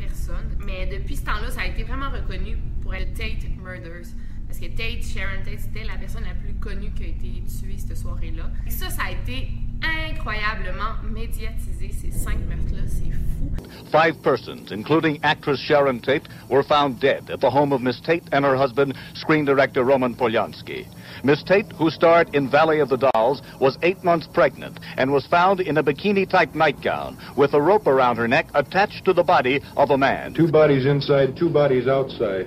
personnes. 0.01 0.57
Mais 0.65 0.87
depuis 0.87 1.17
ce 1.17 1.25
temps-là, 1.25 1.51
ça 1.51 1.63
a 1.63 1.67
été 1.67 1.85
vraiment 1.85 2.11
reconnu 2.11 2.57
pour 2.83 2.95
être 2.95 3.15
Tate 3.15 3.49
Murders. 3.63 4.09
Parce 4.47 4.59
que 4.59 4.67
Tate, 4.67 5.05
Sharon 5.05 5.45
Tate, 5.45 5.61
c'était 5.61 5.85
la 5.85 5.97
personne 5.97 6.25
la 6.25 6.35
plus 6.35 6.55
connue 6.55 6.91
qui 6.93 7.05
a 7.05 7.07
été 7.07 7.43
tuée 7.45 7.79
cette 7.79 7.97
soirée-là. 7.97 8.51
Et 8.67 8.71
ça, 8.71 8.91
ça 8.91 9.03
a 9.05 9.13
été 9.13 9.49
incroyablement 9.83 10.97
médiatisé, 11.03 11.91
ces 11.93 12.11
cinq 12.11 12.39
meurtres-là. 12.49 12.83
C'est 12.87 13.11
fou. 13.11 13.91
Five 13.91 14.23
persons, 14.23 14.71
including 14.71 15.19
actress 15.23 15.59
Sharon 15.59 16.01
Tate, 16.01 16.29
were 16.49 16.63
found 16.63 17.01
dead 17.01 17.29
at 17.31 17.41
the 17.41 17.51
home 17.51 17.73
of 17.73 17.81
Miss 17.81 18.01
Tate 18.01 18.23
and 18.33 18.45
her 18.45 18.57
husband, 18.57 18.95
screen 19.15 19.45
director 19.45 19.83
Roman 19.83 20.15
Polanski. 20.15 20.87
Miss 21.25 21.43
Tate, 21.43 21.71
who 21.73 21.91
starred 21.91 22.35
in 22.35 22.49
Valley 22.49 22.79
of 22.79 22.89
the 22.89 22.97
Dolls, 22.97 23.43
was 23.61 23.77
eight 23.83 24.03
months 24.05 24.27
pregnant 24.33 24.79
and 24.97 25.13
was 25.13 25.27
found 25.27 25.61
in 25.61 25.77
a 25.77 25.83
bikini-type 25.83 26.55
nightgown 26.55 27.19
with 27.37 27.53
a 27.53 27.61
rope 27.61 27.87
around 27.87 28.17
her 28.17 28.29
neck 28.29 28.47
attached 28.55 29.05
to 29.05 29.13
the 29.13 29.25
body 29.25 29.61
of 29.77 29.91
a 29.91 29.99
man. 29.99 30.35
Two 30.35 30.51
bodies 30.51 30.87
inside, 30.87 31.37
two 31.37 31.51
bodies 31.51 31.89
outside. 31.89 32.47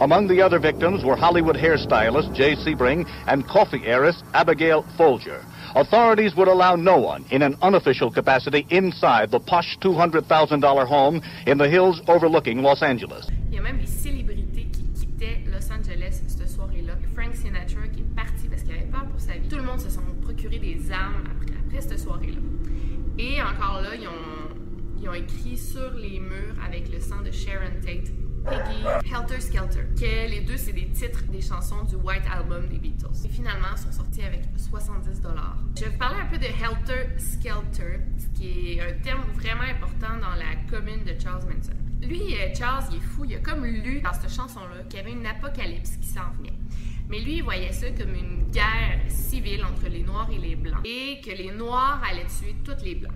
Among 0.00 0.26
the 0.26 0.42
other 0.42 0.58
victims 0.58 1.04
were 1.04 1.16
Hollywood 1.16 1.56
hairstylist 1.56 2.34
Jay 2.34 2.56
Sebring 2.56 3.06
and 3.26 3.46
coffee 3.46 3.82
heiress 3.84 4.22
Abigail 4.34 4.84
Folger. 4.96 5.44
Authorities 5.74 6.34
would 6.36 6.48
allow 6.48 6.76
no 6.76 6.98
one 6.98 7.24
in 7.30 7.42
an 7.42 7.56
unofficial 7.62 8.10
capacity 8.10 8.66
inside 8.70 9.30
the 9.30 9.40
posh 9.40 9.78
$200,000 9.80 10.86
home 10.86 11.20
in 11.46 11.58
the 11.58 11.68
hills 11.68 12.00
overlooking 12.08 12.62
Los 12.62 12.82
Angeles. 12.82 13.28
Il 13.50 13.56
y 13.56 13.58
a 13.58 13.62
même 13.62 13.78
des 13.78 13.86
célébrités 13.86 14.66
qui 14.72 14.84
quittaient 14.94 15.44
Los 15.46 15.70
Angeles 15.72 16.22
cette 16.26 16.48
soirée-là. 16.48 16.94
Frank 17.14 17.34
Sinatra 17.34 17.88
qui 17.92 18.00
est 18.00 18.14
parti 18.16 18.48
parce 18.48 18.62
qu'il 18.62 18.72
avait 18.72 18.90
peur 18.90 19.06
pour 19.06 19.20
sa 19.20 19.32
vie. 19.32 19.48
Tout 19.48 19.56
le 19.56 19.64
monde 19.64 19.80
se 19.80 19.90
sont 19.90 20.02
procuré 20.22 20.58
des 20.58 20.90
armes 20.90 21.24
après, 21.66 21.80
cette 21.80 21.98
soirée-là. 21.98 22.38
Et 23.18 23.42
encore 23.42 23.82
là, 23.82 23.90
ils 23.96 25.08
ont 25.08 25.14
écrit 25.14 25.56
sur 25.56 25.92
les 25.92 26.20
murs 26.20 26.54
avec 26.64 26.92
le 26.92 27.00
sang 27.00 27.20
de 27.24 27.30
Sharon 27.30 27.80
Tate, 27.84 28.12
Helter 28.50 29.40
Skelter, 29.40 29.84
que 29.98 30.30
les 30.30 30.40
deux, 30.40 30.56
c'est 30.56 30.72
des 30.72 30.88
titres 30.88 31.24
des 31.30 31.40
chansons 31.40 31.84
du 31.84 31.96
White 31.96 32.24
Album 32.32 32.66
des 32.68 32.78
Beatles. 32.78 33.06
Et 33.24 33.28
finalement, 33.28 33.76
sont 33.76 33.92
sortis 33.92 34.22
avec 34.22 34.42
70 34.56 35.22
Je 35.76 35.84
vais 35.84 35.90
parler 35.96 36.20
un 36.20 36.26
peu 36.26 36.38
de 36.38 36.44
Helter 36.44 37.08
Skelter, 37.18 38.00
ce 38.16 38.38
qui 38.38 38.72
est 38.72 38.80
un 38.80 38.92
terme 39.02 39.22
vraiment 39.34 39.62
important 39.62 40.16
dans 40.20 40.34
la 40.34 40.56
commune 40.70 41.04
de 41.04 41.18
Charles 41.20 41.44
Manson. 41.44 41.72
Lui, 42.00 42.34
euh, 42.34 42.54
Charles, 42.56 42.84
il 42.90 42.98
est 42.98 43.00
fou, 43.00 43.24
il 43.24 43.34
a 43.34 43.38
comme 43.40 43.64
lu 43.64 44.00
dans 44.00 44.12
cette 44.12 44.30
chanson-là 44.30 44.84
qu'il 44.88 45.00
y 45.00 45.02
avait 45.02 45.12
une 45.12 45.26
apocalypse 45.26 45.96
qui 45.96 46.06
s'en 46.06 46.30
venait. 46.38 46.52
Mais 47.08 47.20
lui, 47.20 47.36
il 47.36 47.42
voyait 47.42 47.72
ça 47.72 47.90
comme 47.90 48.14
une 48.14 48.50
guerre 48.50 49.00
civile 49.08 49.64
entre 49.64 49.88
les 49.88 50.02
Noirs 50.02 50.28
et 50.30 50.38
les 50.38 50.56
Blancs. 50.56 50.80
Et 50.84 51.20
que 51.20 51.30
les 51.30 51.50
Noirs 51.50 52.00
allaient 52.08 52.26
tuer 52.26 52.54
tous 52.64 52.84
les 52.84 52.94
Blancs. 52.94 53.12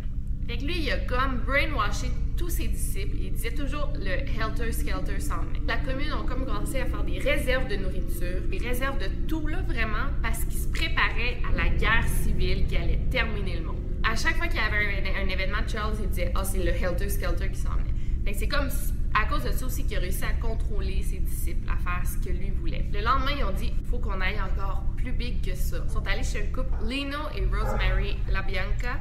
Fait 0.48 0.58
que 0.58 0.64
lui, 0.64 0.78
il 0.78 0.90
a 0.90 0.98
comme 0.98 1.38
brainwashé 1.46 2.08
tous 2.36 2.48
ses 2.48 2.68
disciples. 2.68 3.16
Il 3.20 3.32
disait 3.32 3.52
toujours 3.52 3.92
le 3.98 4.10
helter 4.10 4.72
skelter 4.72 5.20
s'en 5.20 5.42
venait. 5.42 5.60
La 5.66 5.76
commune 5.78 6.12
ont 6.12 6.24
comme 6.24 6.44
commencé 6.44 6.80
à 6.80 6.86
faire 6.86 7.04
des 7.04 7.18
réserves 7.18 7.68
de 7.68 7.76
nourriture, 7.76 8.40
des 8.50 8.58
réserves 8.58 8.98
de 8.98 9.08
tout 9.26 9.46
là 9.46 9.62
vraiment 9.62 10.10
parce 10.22 10.44
qu'ils 10.44 10.60
se 10.60 10.68
préparaient 10.68 11.38
à 11.48 11.56
la 11.56 11.68
guerre 11.68 12.06
civile 12.22 12.66
qui 12.66 12.76
allait 12.76 13.00
terminer 13.10 13.58
le 13.58 13.66
monde. 13.66 13.76
À 14.02 14.16
chaque 14.16 14.36
fois 14.36 14.46
qu'il 14.46 14.56
y 14.56 14.60
avait 14.60 15.02
un, 15.16 15.28
événement, 15.28 15.58
Charles 15.66 15.94
il 16.02 16.08
disait 16.08 16.32
"Ah, 16.34 16.44
c'est 16.44 16.62
le 16.62 16.70
helter 16.70 17.08
skelter 17.08 17.48
qui 17.50 17.58
s'en 17.60 17.70
venait." 17.70 18.34
C'est 18.34 18.48
comme 18.48 18.68
à 19.14 19.26
cause 19.26 19.44
de 19.44 19.50
ça 19.50 19.66
aussi 19.66 19.84
qu'il 19.84 19.96
a 19.96 20.00
réussi 20.00 20.24
à 20.24 20.32
contrôler 20.34 21.02
ses 21.02 21.18
disciples, 21.18 21.68
à 21.70 21.76
faire 21.76 22.02
ce 22.06 22.16
que 22.18 22.32
lui 22.32 22.50
voulait. 22.50 22.86
Le 22.92 23.00
lendemain, 23.02 23.32
ils 23.38 23.44
ont 23.44 23.52
dit 23.52 23.72
faut 23.90 23.98
qu'on 23.98 24.20
aille 24.20 24.40
encore 24.40 24.84
plus 24.96 25.12
big 25.12 25.44
que 25.44 25.54
ça. 25.54 25.78
Ils 25.84 25.90
sont 25.90 26.06
allés 26.06 26.22
chez 26.22 26.42
un 26.42 26.52
couple, 26.52 26.72
Lino 26.86 27.18
et 27.36 27.44
Rosemary 27.44 28.16
LaBianca, 28.30 28.98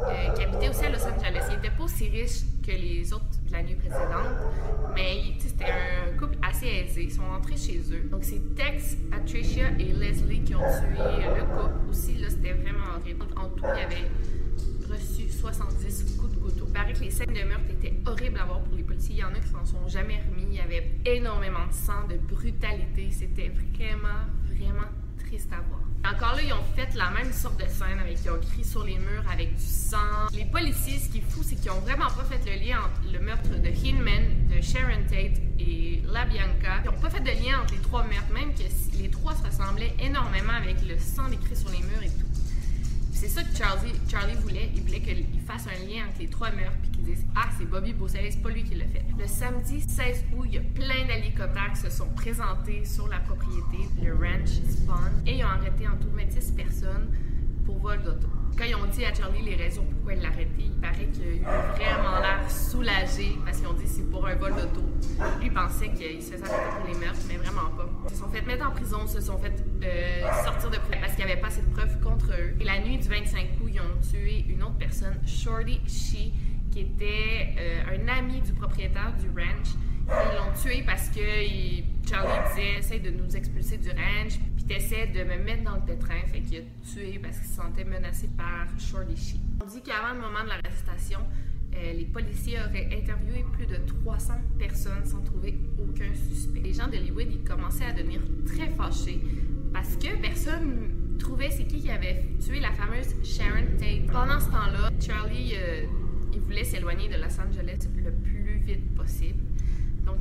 euh, 0.00 0.23
qui 0.64 0.68
habitaient 0.68 0.68
aussi 0.68 0.84
à 0.84 0.90
Los 0.90 1.04
Angeles. 1.06 1.46
Ils 1.50 1.56
n'étaient 1.56 1.76
pas 1.76 1.84
aussi 1.84 2.08
riches 2.08 2.42
que 2.64 2.70
les 2.70 3.12
autres 3.12 3.24
de 3.46 3.52
la 3.52 3.62
nuit 3.62 3.74
précédente, 3.74 4.36
mais 4.94 5.34
c'était 5.38 5.64
un 5.64 6.16
couple 6.18 6.36
assez 6.42 6.66
aisé. 6.66 7.04
Ils 7.04 7.12
sont 7.12 7.26
rentrés 7.26 7.56
chez 7.56 7.80
eux. 7.92 8.08
Donc, 8.10 8.24
c'est 8.24 8.54
Tex, 8.54 8.96
Patricia 9.10 9.70
et 9.78 9.92
Leslie 9.92 10.42
qui 10.42 10.54
ont 10.54 10.60
tué 10.60 10.98
le 11.36 11.42
couple. 11.42 11.90
Aussi, 11.90 12.14
là, 12.16 12.30
c'était 12.30 12.52
vraiment 12.52 12.96
horrible. 12.98 13.26
En 13.36 13.48
tout, 13.50 13.64
il 13.74 13.80
y 13.80 13.84
avait 13.84 14.10
reçu 14.90 15.28
70 15.28 16.16
coups 16.18 16.34
de 16.34 16.40
couteau. 16.40 16.64
Il 16.66 16.72
paraît 16.72 16.92
que 16.92 17.00
les 17.00 17.10
scènes 17.10 17.34
de 17.34 17.42
meurtre 17.42 17.70
étaient 17.70 17.94
horribles 18.06 18.38
à 18.40 18.44
voir 18.44 18.60
pour 18.60 18.76
les 18.76 18.82
policiers. 18.82 19.16
Il 19.16 19.20
y 19.20 19.24
en 19.24 19.34
a 19.34 19.40
qui 19.40 19.48
s'en 19.48 19.64
sont 19.64 19.88
jamais 19.88 20.20
remis. 20.28 20.46
Il 20.50 20.56
y 20.56 20.60
avait 20.60 20.90
énormément 21.04 21.66
de 21.66 21.72
sang, 21.72 22.06
de 22.08 22.16
brutalité. 22.16 23.10
C'était 23.10 23.48
vraiment, 23.48 24.24
vraiment 24.46 24.88
triste 25.18 25.50
à 25.52 25.60
voir. 25.68 25.83
Encore 26.06 26.36
là, 26.36 26.42
ils 26.42 26.52
ont 26.52 26.64
fait 26.76 26.94
la 26.94 27.10
même 27.10 27.32
sorte 27.32 27.58
de 27.58 27.66
scène 27.66 27.98
avec 27.98 28.18
ils 28.22 28.30
ont 28.30 28.38
sur 28.62 28.84
les 28.84 28.98
murs 28.98 29.24
avec 29.32 29.54
du 29.56 29.64
sang. 29.64 29.96
Les 30.34 30.44
policiers, 30.44 30.98
ce 30.98 31.08
qui 31.08 31.18
est 31.18 31.30
fou, 31.30 31.40
c'est 31.42 31.56
qu'ils 31.56 31.70
ont 31.70 31.80
vraiment 31.80 32.08
pas 32.08 32.24
fait 32.24 32.44
le 32.44 32.62
lien 32.62 32.78
entre 32.80 33.10
le 33.10 33.20
meurtre 33.20 33.48
de 33.48 33.68
Hinman, 33.68 34.48
de 34.48 34.60
Sharon 34.60 35.02
Tate 35.08 35.40
et 35.58 36.02
LaBianca. 36.12 36.82
Ils 36.84 36.90
ont 36.90 37.00
pas 37.00 37.08
fait 37.08 37.20
de 37.20 37.30
lien 37.42 37.60
entre 37.62 37.72
les 37.72 37.80
trois 37.80 38.02
meurtres, 38.02 38.32
même 38.34 38.52
que 38.54 38.62
les 38.98 39.08
trois 39.08 39.34
se 39.34 39.44
ressemblaient 39.44 39.94
énormément 39.98 40.52
avec 40.52 40.76
le 40.86 40.98
sang 40.98 41.30
écrit 41.32 41.56
sur 41.56 41.70
les 41.70 41.78
murs 41.78 42.02
et 42.02 42.10
tout. 42.10 42.33
C'est 43.14 43.28
ça 43.28 43.42
que 43.44 43.56
Charlie, 43.56 43.92
Charlie 44.10 44.34
voulait. 44.34 44.70
Il 44.74 44.82
voulait 44.82 45.00
qu'il 45.00 45.40
fasse 45.46 45.66
un 45.66 45.86
lien 45.86 46.06
entre 46.08 46.18
les 46.20 46.28
trois 46.28 46.50
meurtres 46.50 46.76
puis 46.82 46.90
qu'il 46.90 47.04
dise 47.04 47.24
Ah, 47.36 47.48
c'est 47.56 47.64
Bobby 47.64 47.92
Beausoleil, 47.92 48.32
c'est 48.32 48.42
pas 48.42 48.50
lui 48.50 48.64
qui 48.64 48.74
l'a 48.74 48.86
fait. 48.86 49.04
Le 49.18 49.26
samedi 49.26 49.80
16 49.80 50.24
août, 50.36 50.44
il 50.46 50.54
y 50.54 50.58
a 50.58 50.60
plein 50.60 51.06
d'hélicoptères 51.06 51.72
qui 51.72 51.80
se 51.80 51.90
sont 51.90 52.08
présentés 52.10 52.84
sur 52.84 53.08
la 53.08 53.20
propriété, 53.20 53.88
le 54.02 54.14
ranch 54.14 54.50
Spawn, 54.68 55.22
et 55.26 55.38
ils 55.38 55.44
ont 55.44 55.48
arrêté 55.48 55.86
en 55.86 55.96
tout 55.96 56.10
26 56.14 56.50
personnes 56.52 57.08
pour 57.64 57.78
vol 57.78 58.02
d'auto. 58.02 58.28
Quand 58.56 58.64
ils 58.64 58.76
ont 58.76 58.86
dit 58.86 59.04
à 59.04 59.12
Charlie 59.12 59.42
les 59.42 59.56
raisons 59.56 59.84
pourquoi 59.90 60.14
ils 60.14 60.22
l'arrêtaient, 60.22 60.48
il 60.58 60.80
paraît 60.80 61.08
qu'il 61.12 61.44
a 61.44 61.72
vraiment 61.74 62.20
l'air 62.20 62.48
soulagé 62.48 63.36
parce 63.44 63.58
qu'ils 63.58 63.66
ont 63.66 63.72
dit 63.72 63.86
c'est 63.86 64.08
pour 64.08 64.26
un 64.26 64.36
vol 64.36 64.52
d'auto. 64.52 64.82
Lui 65.40 65.46
il 65.46 65.52
pensait 65.52 65.88
qu'il 65.88 66.22
se 66.22 66.32
faisait 66.32 66.44
arrêter 66.44 66.76
pour 66.78 66.86
les 66.86 67.04
meurtres, 67.04 67.20
mais 67.28 67.36
vraiment 67.36 67.70
pas. 67.76 67.88
Ils 68.04 68.10
se 68.10 68.20
sont 68.20 68.28
fait 68.28 68.42
mettre 68.42 68.66
en 68.66 68.70
prison, 68.70 69.06
se 69.08 69.20
sont 69.20 69.38
fait 69.38 69.52
euh, 69.82 70.44
sortir 70.44 70.70
de 70.70 70.76
prison 70.76 70.98
parce 71.00 71.14
qu'il 71.16 71.24
n'y 71.24 71.32
avait 71.32 71.40
pas 71.40 71.48
assez 71.48 71.62
de 71.62 71.70
preuves 71.70 71.98
contre 72.00 72.32
eux. 72.32 72.54
Et 72.60 72.64
la 72.64 72.78
nuit 72.80 72.98
du 72.98 73.08
25 73.08 73.58
août, 73.60 73.70
ils 73.72 73.80
ont 73.80 74.00
tué 74.08 74.44
une 74.48 74.62
autre 74.62 74.78
personne, 74.78 75.18
Shorty 75.26 75.80
Shee, 75.88 76.32
qui 76.70 76.80
était 76.80 77.54
euh, 77.58 77.96
un 77.96 78.08
ami 78.08 78.40
du 78.40 78.52
propriétaire 78.52 79.14
du 79.18 79.28
ranch. 79.30 79.74
Ils 80.08 80.36
l'ont 80.36 80.60
tué 80.60 80.82
parce 80.84 81.08
que 81.08 81.20
Charlie 82.08 82.48
disait 82.48 82.78
essaye 82.78 83.00
de 83.00 83.10
nous 83.10 83.36
expulser 83.36 83.78
du 83.78 83.88
ranch, 83.90 84.38
puis 84.56 84.64
t'essaies 84.64 85.06
de 85.08 85.24
me 85.24 85.42
mettre 85.42 85.64
dans 85.64 85.76
le 85.76 85.82
pétrin. 85.82 86.20
Fait 86.32 86.40
qu'il 86.40 86.58
a 86.58 86.62
tué 86.92 87.18
parce 87.22 87.38
qu'il 87.38 87.48
se 87.48 87.54
sentait 87.54 87.84
menacé 87.84 88.28
par 88.36 88.66
Shorty 88.78 89.16
Shee. 89.16 89.40
On 89.62 89.66
dit 89.66 89.82
qu'avant 89.82 90.14
le 90.14 90.20
moment 90.20 90.42
de 90.44 90.48
l'arrestation, 90.48 91.20
euh, 91.76 91.92
les 91.92 92.04
policiers 92.04 92.58
auraient 92.60 92.88
interviewé 92.92 93.44
plus 93.52 93.66
de 93.66 93.76
300 94.04 94.34
personnes 94.58 95.04
sans 95.04 95.20
trouver 95.22 95.58
aucun 95.78 96.12
suspect. 96.14 96.60
Les 96.60 96.72
gens 96.72 96.86
d'Hollywood, 96.86 97.26
ils 97.30 97.42
commençaient 97.42 97.86
à 97.86 97.92
devenir 97.92 98.20
très 98.46 98.68
fâchés 98.68 99.20
parce 99.72 99.96
que 99.96 100.20
personne 100.20 101.16
trouvait 101.18 101.50
c'est 101.50 101.64
qui 101.64 101.80
qui 101.80 101.90
avait 101.90 102.24
tué 102.44 102.60
la 102.60 102.72
fameuse 102.72 103.14
Sharon 103.24 103.66
Tate. 103.78 104.06
Pendant 104.12 104.38
ce 104.38 104.46
temps-là, 104.46 104.90
Charlie, 105.00 105.54
euh, 105.56 105.84
il 106.32 106.40
voulait 106.40 106.64
s'éloigner 106.64 107.08
de 107.08 107.14
Los 107.14 107.40
Angeles 107.40 107.88
le 107.96 108.12
plus 108.12 108.60
vite 108.64 108.94
possible. 108.94 109.43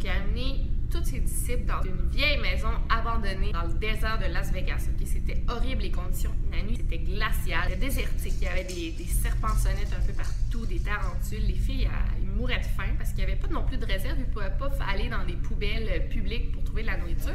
Il 0.03 0.09
a 0.09 0.15
amené 0.15 0.65
tous 0.91 1.05
ses 1.05 1.19
disciples 1.21 1.63
dans 1.65 1.81
une 1.81 2.09
vieille 2.09 2.37
maison 2.37 2.67
abandonnée 2.89 3.53
dans 3.53 3.63
le 3.63 3.73
désert 3.75 4.19
de 4.19 4.31
Las 4.33 4.51
Vegas. 4.51 4.89
ok? 4.89 5.07
C'était 5.07 5.41
horrible 5.47 5.83
les 5.83 5.91
conditions. 5.91 6.31
La 6.51 6.61
nuit, 6.61 6.75
c'était 6.75 6.97
glacial, 6.97 7.69
c'était 7.69 7.85
désertique. 7.85 8.33
Il 8.41 8.43
y 8.43 8.47
avait 8.47 8.65
des, 8.65 9.05
serpents 9.05 9.55
sonnettes 9.55 9.95
un 9.97 10.05
peu 10.05 10.11
partout, 10.11 10.65
des 10.65 10.79
tarentules. 10.79 11.47
Les 11.47 11.55
filles, 11.55 11.89
ils 12.21 12.27
mouraient 12.27 12.59
de 12.59 12.65
faim 12.65 12.91
parce 12.97 13.11
qu'il 13.11 13.19
n'y 13.25 13.31
avait 13.31 13.39
pas 13.39 13.47
non 13.47 13.63
plus 13.63 13.77
de 13.77 13.85
réserve. 13.85 14.17
Ils 14.17 14.27
ne 14.27 14.33
pouvaient 14.33 14.51
pas 14.59 14.71
aller 14.91 15.07
dans 15.07 15.23
des 15.23 15.37
poubelles 15.37 15.89
euh, 15.89 16.09
publiques 16.09 16.51
pour 16.51 16.65
trouver 16.65 16.81
de 16.81 16.87
la 16.87 16.97
nourriture. 16.97 17.31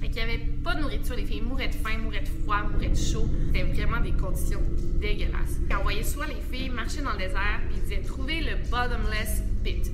Fait 0.00 0.08
qu'il 0.08 0.24
n'y 0.24 0.32
avait 0.32 0.46
pas 0.62 0.76
de 0.76 0.82
nourriture. 0.82 1.16
Les 1.16 1.26
filles 1.26 1.42
mouraient 1.42 1.68
de 1.68 1.74
faim, 1.74 1.98
mouraient 1.98 2.22
de 2.22 2.28
froid, 2.28 2.62
mouraient 2.72 2.90
de 2.90 2.94
chaud. 2.94 3.28
C'était 3.46 3.64
vraiment 3.64 4.00
des 4.00 4.12
conditions 4.12 4.62
dégueulasses. 5.00 5.58
Ils 5.68 5.74
envoyaient 5.74 6.04
soit 6.04 6.28
les 6.28 6.40
filles 6.40 6.70
marcher 6.70 7.02
dans 7.02 7.12
le 7.12 7.18
désert, 7.18 7.60
puis 7.66 7.76
ils 7.78 7.82
disaient 7.82 8.02
trouver 8.02 8.40
le 8.40 8.70
bottomless 8.70 9.42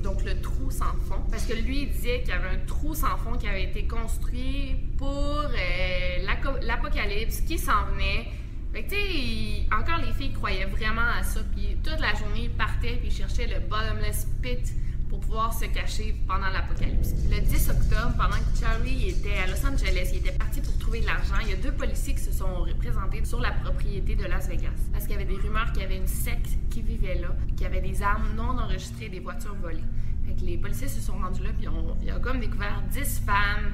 donc 0.02 0.24
le 0.24 0.40
trou 0.40 0.70
sans 0.70 0.92
fond. 1.08 1.22
Parce 1.30 1.46
que 1.46 1.54
lui, 1.54 1.82
il 1.82 1.90
disait 1.90 2.20
qu'il 2.20 2.30
y 2.30 2.32
avait 2.32 2.48
un 2.48 2.66
trou 2.66 2.94
sans 2.94 3.16
fond 3.16 3.36
qui 3.38 3.46
avait 3.46 3.64
été 3.64 3.86
construit 3.86 4.76
pour 4.98 5.42
euh, 5.44 6.58
l'apocalypse 6.62 7.40
qui 7.42 7.58
s'en 7.58 7.84
venait. 7.92 8.26
Fait 8.72 8.86
tu 8.86 9.74
encore 9.74 9.98
les 9.98 10.12
filles 10.12 10.32
croyaient 10.32 10.66
vraiment 10.66 11.08
à 11.18 11.22
ça. 11.22 11.40
Puis 11.54 11.76
toute 11.82 12.00
la 12.00 12.14
journée, 12.14 12.44
ils 12.44 12.50
partaient 12.50 12.96
puis 12.96 13.10
cherchaient 13.10 13.46
le 13.46 13.60
bottomless 13.60 14.28
pit 14.42 14.72
pour 15.10 15.20
pouvoir 15.20 15.52
se 15.52 15.64
cacher 15.66 16.14
pendant 16.26 16.48
l'apocalypse. 16.48 17.12
Le 17.30 17.40
10 17.40 17.68
octobre, 17.70 18.14
pendant 18.16 18.36
que 18.38 18.58
Charlie 18.60 19.08
était 19.10 19.36
à 19.38 19.46
Los 19.48 19.66
Angeles, 19.66 20.08
il 20.12 20.18
était 20.18 20.32
parti 20.38 20.60
pour 20.60 20.78
trouver 20.78 21.00
de 21.00 21.06
l'argent, 21.06 21.34
il 21.42 21.50
y 21.50 21.52
a 21.52 21.56
deux 21.56 21.72
policiers 21.72 22.14
qui 22.14 22.22
se 22.22 22.32
sont 22.32 22.62
représentés 22.62 23.24
sur 23.24 23.40
la 23.40 23.50
propriété 23.50 24.14
de 24.14 24.24
Las 24.24 24.48
Vegas. 24.48 24.70
Parce 24.92 25.04
qu'il 25.06 25.12
y 25.12 25.16
avait 25.16 25.24
des 25.24 25.34
rumeurs 25.36 25.72
qu'il 25.72 25.82
y 25.82 25.84
avait 25.84 25.96
une 25.98 26.06
secte 26.06 26.48
qui 26.70 26.80
vivait 26.82 27.16
là, 27.16 27.34
qu'il 27.56 27.62
y 27.62 27.66
avait 27.66 27.80
des 27.82 28.00
armes 28.02 28.28
non 28.36 28.56
enregistrées, 28.58 29.08
des 29.08 29.20
voitures 29.20 29.56
volées. 29.56 29.82
Fait 30.26 30.34
que 30.34 30.42
les 30.42 30.56
policiers 30.56 30.88
se 30.88 31.00
sont 31.00 31.18
rendus 31.18 31.42
là, 31.42 31.50
puis 31.58 31.66
on- 31.68 31.96
ils 32.02 32.12
ont 32.12 32.20
comme 32.20 32.38
découvert 32.40 32.80
10 32.92 33.20
femmes 33.26 33.72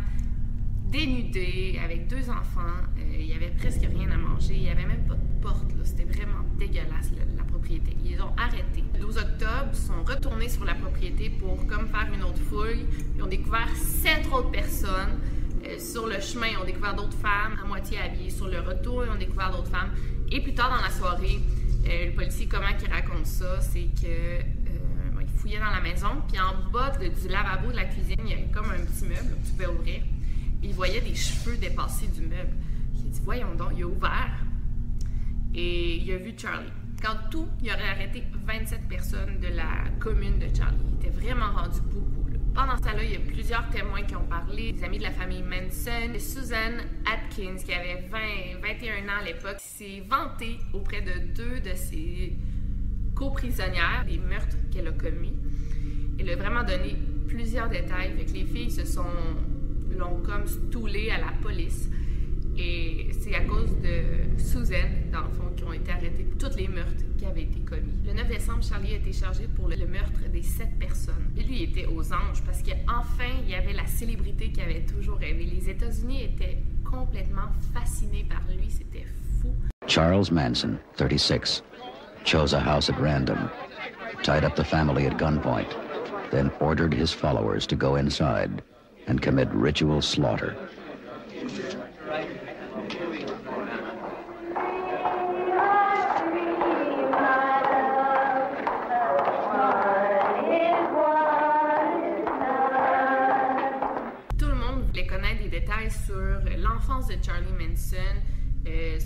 dénudées, 0.90 1.78
avec 1.84 2.06
deux 2.08 2.30
enfants. 2.30 2.80
Euh, 2.98 3.02
il 3.18 3.26
y 3.26 3.34
avait 3.34 3.50
presque 3.50 3.82
rien 3.82 4.10
à 4.10 4.16
manger. 4.16 4.54
Il 4.54 4.62
n'y 4.62 4.70
avait 4.70 4.86
même 4.86 5.04
pas 5.06 5.14
de 5.14 5.42
porte. 5.42 5.70
là. 5.76 5.84
C'était 5.84 6.04
vraiment 6.04 6.44
dégueulasse, 6.58 7.10
la, 7.16 7.24
la 7.35 7.35
Ils 7.70 8.12
les 8.12 8.20
ont 8.20 8.32
arrêtés. 8.36 8.84
Le 8.94 9.00
12 9.00 9.18
octobre, 9.18 9.70
ils 9.72 9.78
sont 9.78 10.02
retournés 10.04 10.48
sur 10.48 10.64
la 10.64 10.74
propriété 10.74 11.30
pour 11.30 11.66
comme 11.66 11.88
faire 11.88 12.08
une 12.12 12.22
autre 12.22 12.40
fouille. 12.48 12.86
Ils 13.16 13.22
ont 13.22 13.26
découvert 13.26 13.68
sept 13.76 14.26
autres 14.32 14.50
personnes. 14.50 15.18
Euh, 15.64 15.78
sur 15.78 16.06
le 16.06 16.20
chemin, 16.20 16.48
ils 16.52 16.58
ont 16.58 16.64
découvert 16.64 16.94
d'autres 16.94 17.16
femmes 17.16 17.58
à 17.62 17.66
moitié 17.66 17.98
habillées. 17.98 18.30
Sur 18.30 18.48
le 18.48 18.60
retour, 18.60 19.04
ils 19.04 19.10
ont 19.10 19.18
découvert 19.18 19.50
d'autres 19.50 19.70
femmes. 19.70 19.90
Et 20.30 20.40
plus 20.40 20.54
tard 20.54 20.70
dans 20.70 20.82
la 20.82 20.90
soirée, 20.90 21.40
euh, 21.88 22.06
le 22.06 22.12
policier, 22.12 22.46
comment 22.46 22.66
il 22.68 22.90
raconte 22.92 23.26
ça, 23.26 23.60
c'est 23.60 23.88
que 24.00 24.06
euh, 24.06 24.40
bon, 25.12 25.20
il 25.20 25.40
fouillait 25.40 25.58
dans 25.58 25.70
la 25.70 25.80
maison, 25.80 26.08
puis 26.28 26.38
en 26.40 26.70
bas 26.70 26.92
du 26.98 27.28
lavabo 27.28 27.70
de 27.70 27.76
la 27.76 27.84
cuisine, 27.84 28.20
il 28.24 28.30
y 28.30 28.32
avait 28.32 28.50
comme 28.52 28.70
un 28.70 28.84
petit 28.84 29.04
meuble 29.04 29.36
que 29.42 29.62
tu 29.62 29.68
ouvrir. 29.68 30.02
Il 30.62 30.72
voyait 30.72 31.00
des 31.00 31.14
cheveux 31.14 31.56
dépasser 31.56 32.08
du 32.08 32.22
meuble. 32.22 32.56
Il 32.94 33.10
dit 33.10 33.20
Voyons 33.24 33.54
donc, 33.54 33.72
il 33.76 33.82
a 33.82 33.86
ouvert 33.86 34.36
et 35.54 35.96
il 35.96 36.12
a 36.12 36.16
vu 36.18 36.34
Charlie. 36.36 36.72
Quand 37.02 37.16
tout, 37.30 37.46
il 37.62 37.70
aurait 37.70 37.88
arrêté 37.88 38.24
27 38.46 38.88
personnes 38.88 39.40
de 39.40 39.48
la 39.48 39.84
commune 40.00 40.38
de 40.38 40.46
Charlie. 40.56 40.76
Il 40.88 41.06
était 41.06 41.16
vraiment 41.16 41.52
rendu 41.52 41.80
beaucoup. 41.82 42.28
là. 42.30 42.38
Pendant 42.54 42.76
ce 42.76 42.82
temps-là, 42.82 43.04
il 43.04 43.12
y 43.12 43.16
a 43.16 43.20
plusieurs 43.20 43.68
témoins 43.68 44.02
qui 44.02 44.16
ont 44.16 44.24
parlé, 44.24 44.72
des 44.72 44.82
amis 44.84 44.98
de 44.98 45.02
la 45.02 45.10
famille 45.10 45.42
Manson, 45.42 46.18
Susan 46.18 46.78
Atkins, 47.04 47.56
qui 47.64 47.72
avait 47.72 48.06
20, 48.10 48.60
21 48.62 49.08
ans 49.08 49.20
à 49.20 49.24
l'époque, 49.24 49.58
s'est 49.58 50.02
vantée 50.08 50.58
auprès 50.72 51.02
de 51.02 51.34
deux 51.34 51.60
de 51.60 51.74
ses 51.74 52.32
coprisonnières 53.14 54.04
des 54.06 54.18
meurtres 54.18 54.56
qu'elle 54.72 54.88
a 54.88 54.92
commis. 54.92 55.34
Elle 56.18 56.30
a 56.30 56.36
vraiment 56.36 56.64
donné 56.64 56.96
plusieurs 57.28 57.68
détails. 57.68 58.14
Que 58.16 58.32
les 58.32 58.44
filles 58.44 58.70
se 58.70 58.86
sont 58.86 59.04
l'ont 59.96 60.22
comme 60.22 60.46
stoulée 60.46 61.10
à 61.10 61.18
la 61.18 61.32
police. 61.42 61.90
Et 62.58 63.08
c'est 63.20 63.34
à 63.34 63.40
cause 63.40 63.70
de 63.82 64.38
Susan, 64.38 64.88
dans 65.12 65.22
le 65.22 65.30
fond, 65.30 65.50
qui 65.56 65.64
ont 65.64 65.72
été 65.72 65.90
arrêtés 65.92 66.24
pour 66.24 66.48
tous 66.48 66.56
les 66.56 66.68
meurtres 66.68 67.04
qui 67.18 67.26
avaient 67.26 67.42
été 67.42 67.60
commis. 67.60 67.92
Le 68.06 68.14
9 68.14 68.28
décembre, 68.28 68.62
Charlie 68.62 68.94
a 68.94 68.96
été 68.96 69.12
chargé 69.12 69.46
pour 69.46 69.68
le, 69.68 69.76
meurtre 69.86 70.20
des 70.32 70.42
sept 70.42 70.78
personnes. 70.78 71.32
Et 71.36 71.42
lui, 71.42 71.62
était 71.62 71.86
aux 71.86 72.12
anges 72.12 72.42
parce 72.44 72.62
qu'enfin, 72.62 73.30
il 73.42 73.50
y 73.50 73.54
avait 73.54 73.72
la 73.72 73.86
célébrité 73.86 74.50
qu'il 74.50 74.62
avait 74.62 74.84
toujours 74.84 75.18
rêvé. 75.18 75.44
Les 75.44 75.68
États-Unis 75.68 76.24
étaient 76.24 76.62
complètement 76.88 77.48
fascinés 77.74 78.26
par 78.28 78.40
lui. 78.48 78.70
C'était 78.70 79.06
fou. 79.40 79.52
Charles 79.86 80.32
Manson, 80.32 80.78
36, 80.96 81.62
chose 82.24 82.54
a 82.54 82.60
house 82.60 82.90
at 82.90 82.98
random, 83.00 83.50
tied 84.22 84.44
up 84.44 84.54
the 84.56 84.64
family 84.64 85.06
at 85.06 85.16
gunpoint, 85.18 85.68
then 86.30 86.50
ordered 86.60 86.92
his 86.92 87.12
followers 87.12 87.66
to 87.66 87.76
go 87.76 87.96
inside 87.96 88.62
and 89.06 89.20
commit 89.20 89.48
ritual 89.52 90.02
slaughter. 90.02 90.56
Détails 105.04 105.90
sur 105.90 106.40
l'enfance 106.58 107.08
de 107.08 107.16
Charlie 107.22 107.52
Manson, 107.52 107.96
euh, 108.66 108.98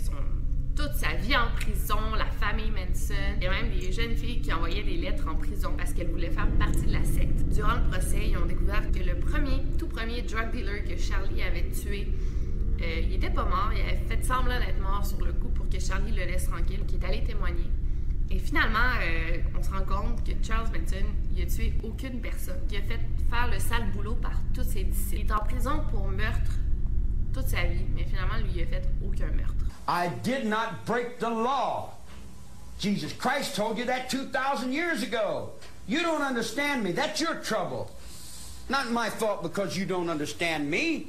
toute 0.75 0.93
sa 0.93 1.13
vie 1.15 1.35
en 1.35 1.53
prison, 1.55 1.99
la 2.17 2.25
famille 2.25 2.71
Manson. 2.71 3.13
A 3.45 3.49
même 3.49 3.71
des 3.77 3.91
jeunes 3.91 4.15
filles 4.15 4.41
qui 4.41 4.53
envoyaient 4.53 4.83
des 4.83 4.97
lettres 4.97 5.27
en 5.27 5.35
prison 5.35 5.73
parce 5.77 5.93
qu'elles 5.93 6.09
voulaient 6.09 6.31
faire 6.31 6.49
partie 6.57 6.85
de 6.85 6.93
la 6.93 7.03
secte. 7.03 7.49
Durant 7.49 7.75
le 7.75 7.89
procès, 7.91 8.29
ils 8.29 8.37
ont 8.37 8.45
découvert 8.45 8.89
que 8.91 8.99
le 8.99 9.15
premier, 9.19 9.63
tout 9.77 9.87
premier 9.87 10.21
drug 10.21 10.51
dealer 10.51 10.83
que 10.85 10.97
Charlie 10.97 11.43
avait 11.43 11.69
tué, 11.69 12.07
euh, 12.81 13.01
il 13.03 13.13
était 13.15 13.29
pas 13.29 13.43
mort. 13.43 13.71
Il 13.73 13.81
avait 13.81 14.01
fait 14.07 14.23
semblant 14.23 14.59
d'être 14.59 14.81
mort 14.81 15.05
sur 15.05 15.23
le 15.23 15.33
coup 15.33 15.49
pour 15.49 15.67
que 15.69 15.79
Charlie 15.79 16.11
le 16.11 16.25
laisse 16.25 16.47
tranquille, 16.47 16.85
qui 16.87 16.95
est 16.95 17.05
allé 17.05 17.21
témoigner. 17.23 17.69
Et 18.33 18.39
finalement, 18.39 18.79
euh, 19.01 19.39
on 19.59 19.61
se 19.61 19.69
rend 19.69 19.83
compte 19.83 20.23
que 20.23 20.31
Charles 20.41 20.67
Manson, 20.67 21.05
il 21.35 21.43
a 21.43 21.45
tué 21.45 21.73
aucune 21.83 22.21
personne. 22.21 22.61
Il 22.69 22.77
a 22.77 22.81
fait 22.81 22.99
faire 23.29 23.49
le 23.51 23.59
sale 23.59 23.91
boulot 23.93 24.15
par 24.15 24.31
tous 24.53 24.63
ses 24.63 24.85
disciples. 24.85 25.23
Il 25.25 25.27
est 25.27 25.33
en 25.33 25.39
prison 25.39 25.83
pour 25.91 26.07
meurtre 26.07 26.51
toute 27.33 27.49
sa 27.49 27.63
vie, 27.63 27.83
mais 27.93 28.05
finalement, 28.05 28.37
lui, 28.37 28.51
il 28.55 28.61
a 28.63 28.67
fait 28.67 28.83
aucun 29.05 29.27
meurtre. 29.35 29.53
I 29.89 30.09
did 30.23 30.45
not 30.45 30.85
break 30.85 31.19
the 31.19 31.29
law. 31.29 31.89
Jesus 32.79 33.11
Christ 33.11 33.53
told 33.53 33.77
you 33.77 33.85
that 33.85 34.09
2,000 34.09 34.71
years 34.71 35.03
ago. 35.03 35.49
You 35.87 36.01
don't 36.01 36.21
understand 36.21 36.83
me. 36.83 36.93
That's 36.93 37.19
your 37.19 37.35
trouble. 37.43 37.91
Not 38.69 38.91
my 38.91 39.09
fault 39.09 39.43
because 39.43 39.77
you 39.77 39.85
don't 39.85 40.09
understand 40.09 40.69
me. 40.71 41.07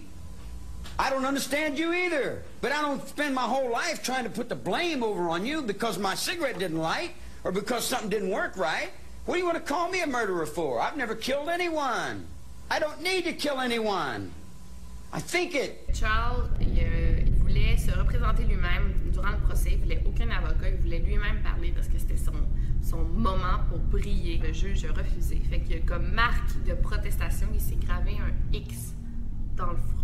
I 1.02 1.10
don't 1.10 1.24
understand 1.26 1.80
you 1.80 1.92
either. 1.92 2.44
But 2.60 2.70
I 2.70 2.80
don't 2.80 3.04
spend 3.08 3.34
my 3.34 3.42
whole 3.42 3.68
life 3.72 4.04
trying 4.04 4.22
to 4.22 4.30
put 4.30 4.48
the 4.48 4.54
blame 4.54 5.02
over 5.02 5.30
on 5.30 5.44
you 5.44 5.60
because 5.60 5.98
my 5.98 6.14
cigarette 6.14 6.60
didn't 6.60 6.78
light 6.78 7.10
or 7.42 7.50
because 7.50 7.84
something 7.84 8.08
didn't 8.08 8.30
work 8.30 8.56
right. 8.56 8.90
What 9.24 9.34
do 9.34 9.40
you 9.40 9.44
want 9.44 9.56
to 9.58 9.64
call 9.64 9.90
me 9.90 10.00
a 10.00 10.06
murderer 10.06 10.46
for? 10.46 10.80
I've 10.80 10.96
never 10.96 11.16
killed 11.16 11.48
anyone. 11.48 12.24
I 12.70 12.78
don't 12.78 13.02
need 13.02 13.24
to 13.24 13.32
kill 13.32 13.58
anyone. 13.58 14.30
I 15.12 15.18
think 15.18 15.56
it. 15.56 15.92
Charles, 15.92 16.48
il, 16.60 16.78
euh, 16.78 17.24
voulait 17.40 17.76
se 17.76 17.90
représenter 17.90 18.44
lui-même 18.44 18.94
durant 19.12 19.32
le 19.32 19.38
procès. 19.38 19.70
Il 19.72 19.78
voulait 19.78 20.04
aucun 20.06 20.30
avocat. 20.30 20.68
Il 20.68 20.76
voulait 20.82 21.00
lui-même 21.00 21.42
parler 21.42 21.72
parce 21.74 21.88
que 21.88 21.98
c'était 21.98 22.16
son, 22.16 22.32
son 22.80 22.98
moment 22.98 23.58
pour 23.68 23.78
briller. 23.78 24.38
Le 24.38 24.52
juge 24.52 24.84
a 24.84 24.92
refusé. 24.92 25.42
Fait 25.50 25.58
que 25.58 25.84
comme 25.84 26.12
marque 26.12 26.62
de 26.64 26.74
protestation, 26.74 27.48
il 27.52 27.60
s'est 27.60 27.74
gravé 27.84 28.12
un 28.20 28.56
X 28.56 28.94
dans 29.56 29.72
le 29.72 29.78
front. 29.78 30.01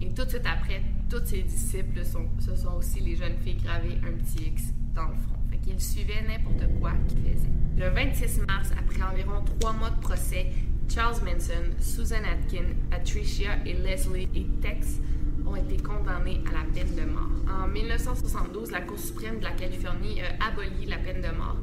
Et 0.00 0.08
tout 0.12 0.24
de 0.24 0.30
suite 0.30 0.46
après, 0.46 0.82
tous 1.08 1.24
ses 1.24 1.42
disciples 1.42 2.04
sont, 2.04 2.26
ce 2.38 2.54
sont 2.56 2.74
aussi 2.74 3.00
les 3.00 3.16
jeunes 3.16 3.38
filles 3.42 3.60
gravées 3.62 3.98
un 4.06 4.12
petit 4.12 4.48
X 4.48 4.64
dans 4.94 5.08
le 5.08 5.14
front. 5.14 5.36
Fait 5.50 5.58
qu'il 5.58 5.80
suivait 5.80 6.22
n'importe 6.22 6.68
quoi 6.80 6.92
qu'il 7.08 7.18
faisait. 7.18 7.48
Le 7.76 7.88
26 7.88 8.40
mars, 8.46 8.70
après 8.78 9.02
environ 9.02 9.42
trois 9.60 9.72
mois 9.72 9.90
de 9.90 10.00
procès, 10.00 10.46
Charles 10.88 11.16
Manson, 11.24 11.74
Susan 11.80 12.22
Atkin, 12.24 12.66
Patricia 12.90 13.50
et 13.64 13.72
Leslie 13.72 14.28
et 14.34 14.46
Tex 14.60 15.00
ont 15.46 15.56
été 15.56 15.76
condamnés 15.82 16.40
à 16.48 16.52
la 16.52 16.72
peine 16.72 16.94
de 16.94 17.10
mort. 17.10 17.30
En 17.48 17.68
1972, 17.68 18.70
la 18.70 18.80
Cour 18.80 18.98
suprême 18.98 19.38
de 19.38 19.44
la 19.44 19.52
Californie 19.52 20.20
a 20.20 20.46
aboli 20.46 20.86
la 20.86 20.98
peine 20.98 21.20
de 21.20 21.36
mort. 21.36 21.58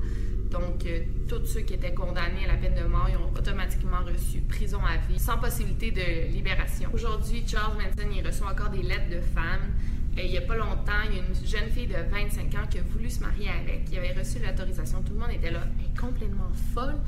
Donc, 0.51 0.85
euh, 0.85 0.99
tous 1.29 1.45
ceux 1.45 1.61
qui 1.61 1.73
étaient 1.73 1.93
condamnés 1.93 2.43
à 2.43 2.53
la 2.53 2.57
peine 2.57 2.75
de 2.75 2.83
mort, 2.83 3.07
ils 3.09 3.15
ont 3.15 3.31
automatiquement 3.33 4.03
reçu 4.05 4.41
prison 4.41 4.79
à 4.85 4.97
vie, 5.07 5.17
sans 5.17 5.37
possibilité 5.37 5.91
de 5.91 6.31
libération. 6.33 6.89
Aujourd'hui, 6.93 7.43
Charles 7.47 7.77
Manson, 7.77 8.09
il 8.13 8.25
reçoit 8.25 8.51
encore 8.51 8.69
des 8.69 8.83
lettres 8.83 9.09
de 9.09 9.21
femmes. 9.21 9.71
Il 10.17 10.29
n'y 10.29 10.37
a 10.37 10.41
pas 10.41 10.57
longtemps, 10.57 11.03
il 11.09 11.15
y 11.15 11.19
a 11.19 11.23
une 11.23 11.47
jeune 11.47 11.69
fille 11.69 11.87
de 11.87 11.95
25 11.95 12.53
ans 12.55 12.67
qui 12.69 12.79
a 12.79 12.81
voulu 12.81 13.09
se 13.09 13.21
marier 13.21 13.47
avec. 13.47 13.83
Il 13.89 13.97
avait 13.97 14.11
reçu 14.11 14.39
l'autorisation. 14.45 15.01
Tout 15.03 15.13
le 15.13 15.19
monde 15.19 15.31
était 15.31 15.51
là, 15.51 15.61
elle 15.79 15.85
est 15.85 15.97
complètement 15.97 16.51
folle. 16.73 16.99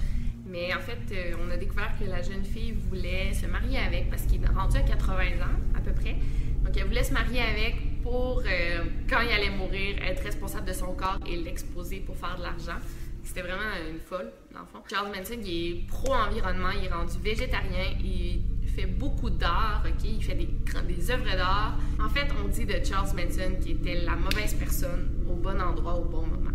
Mais 0.45 0.73
en 0.73 0.79
fait, 0.79 0.99
euh, 1.12 1.36
on 1.45 1.51
a 1.51 1.58
découvert 1.58 1.91
que 1.99 2.06
la 2.06 2.21
jeune 2.21 2.45
fille 2.45 2.71
voulait 2.71 3.34
se 3.34 3.45
marier 3.45 3.79
avec 3.79 4.10
parce 4.10 4.23
qu'il 4.23 4.41
est 4.41 4.47
rendu 4.47 4.77
à 4.77 4.82
80 4.82 5.15
ans, 5.41 5.60
à 5.75 5.82
peu 5.82 5.91
près. 5.91 6.15
Donc, 6.63 6.77
elle 6.77 6.86
voulait 6.86 7.03
se 7.03 7.12
marier 7.12 7.41
avec 7.41 8.01
pour, 8.03 8.41
euh, 8.45 8.84
quand 9.10 9.19
il 9.19 9.32
allait 9.32 9.49
mourir, 9.49 9.97
être 10.01 10.23
responsable 10.23 10.67
de 10.67 10.73
son 10.73 10.93
corps 10.93 11.19
et 11.27 11.36
l'exposer 11.36 11.99
pour 11.99 12.15
faire 12.15 12.38
de 12.38 12.43
l'argent. 12.43 12.79
C'était 13.23 13.41
vraiment 13.41 13.71
une 13.89 13.99
folle, 13.99 14.31
dans 14.53 14.59
le 14.59 14.65
fond. 14.65 14.79
Charles 14.89 15.07
Manson, 15.15 15.39
il 15.43 15.49
est 15.49 15.88
pro-environnement, 15.88 16.71
il 16.77 16.86
est 16.86 16.93
rendu 16.93 17.17
végétarien, 17.19 17.86
il 18.03 18.41
fait 18.75 18.86
beaucoup 18.86 19.29
d'art, 19.29 19.83
ok? 19.86 20.03
Il 20.03 20.23
fait 20.23 20.36
des, 20.36 20.49
des 20.93 21.12
œuvres 21.12 21.36
d'art. 21.36 21.77
En 22.03 22.09
fait, 22.09 22.27
on 22.43 22.47
dit 22.47 22.65
de 22.65 22.83
Charles 22.83 23.15
Manson 23.15 23.55
qu'il 23.62 23.77
était 23.77 24.01
la 24.01 24.15
mauvaise 24.15 24.53
personne 24.55 25.09
au 25.29 25.36
bon 25.36 25.59
endroit 25.62 25.95
au 25.95 26.03
bon 26.03 26.25
moment, 26.25 26.51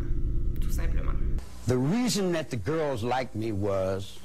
tout 0.60 0.70
simplement. 0.70 1.12
The 1.66 1.76
reason 1.76 2.32
that 2.32 2.50
the 2.50 2.56
girls 2.56 3.02
liked 3.02 3.34
me 3.34 3.52
was, 3.52 4.18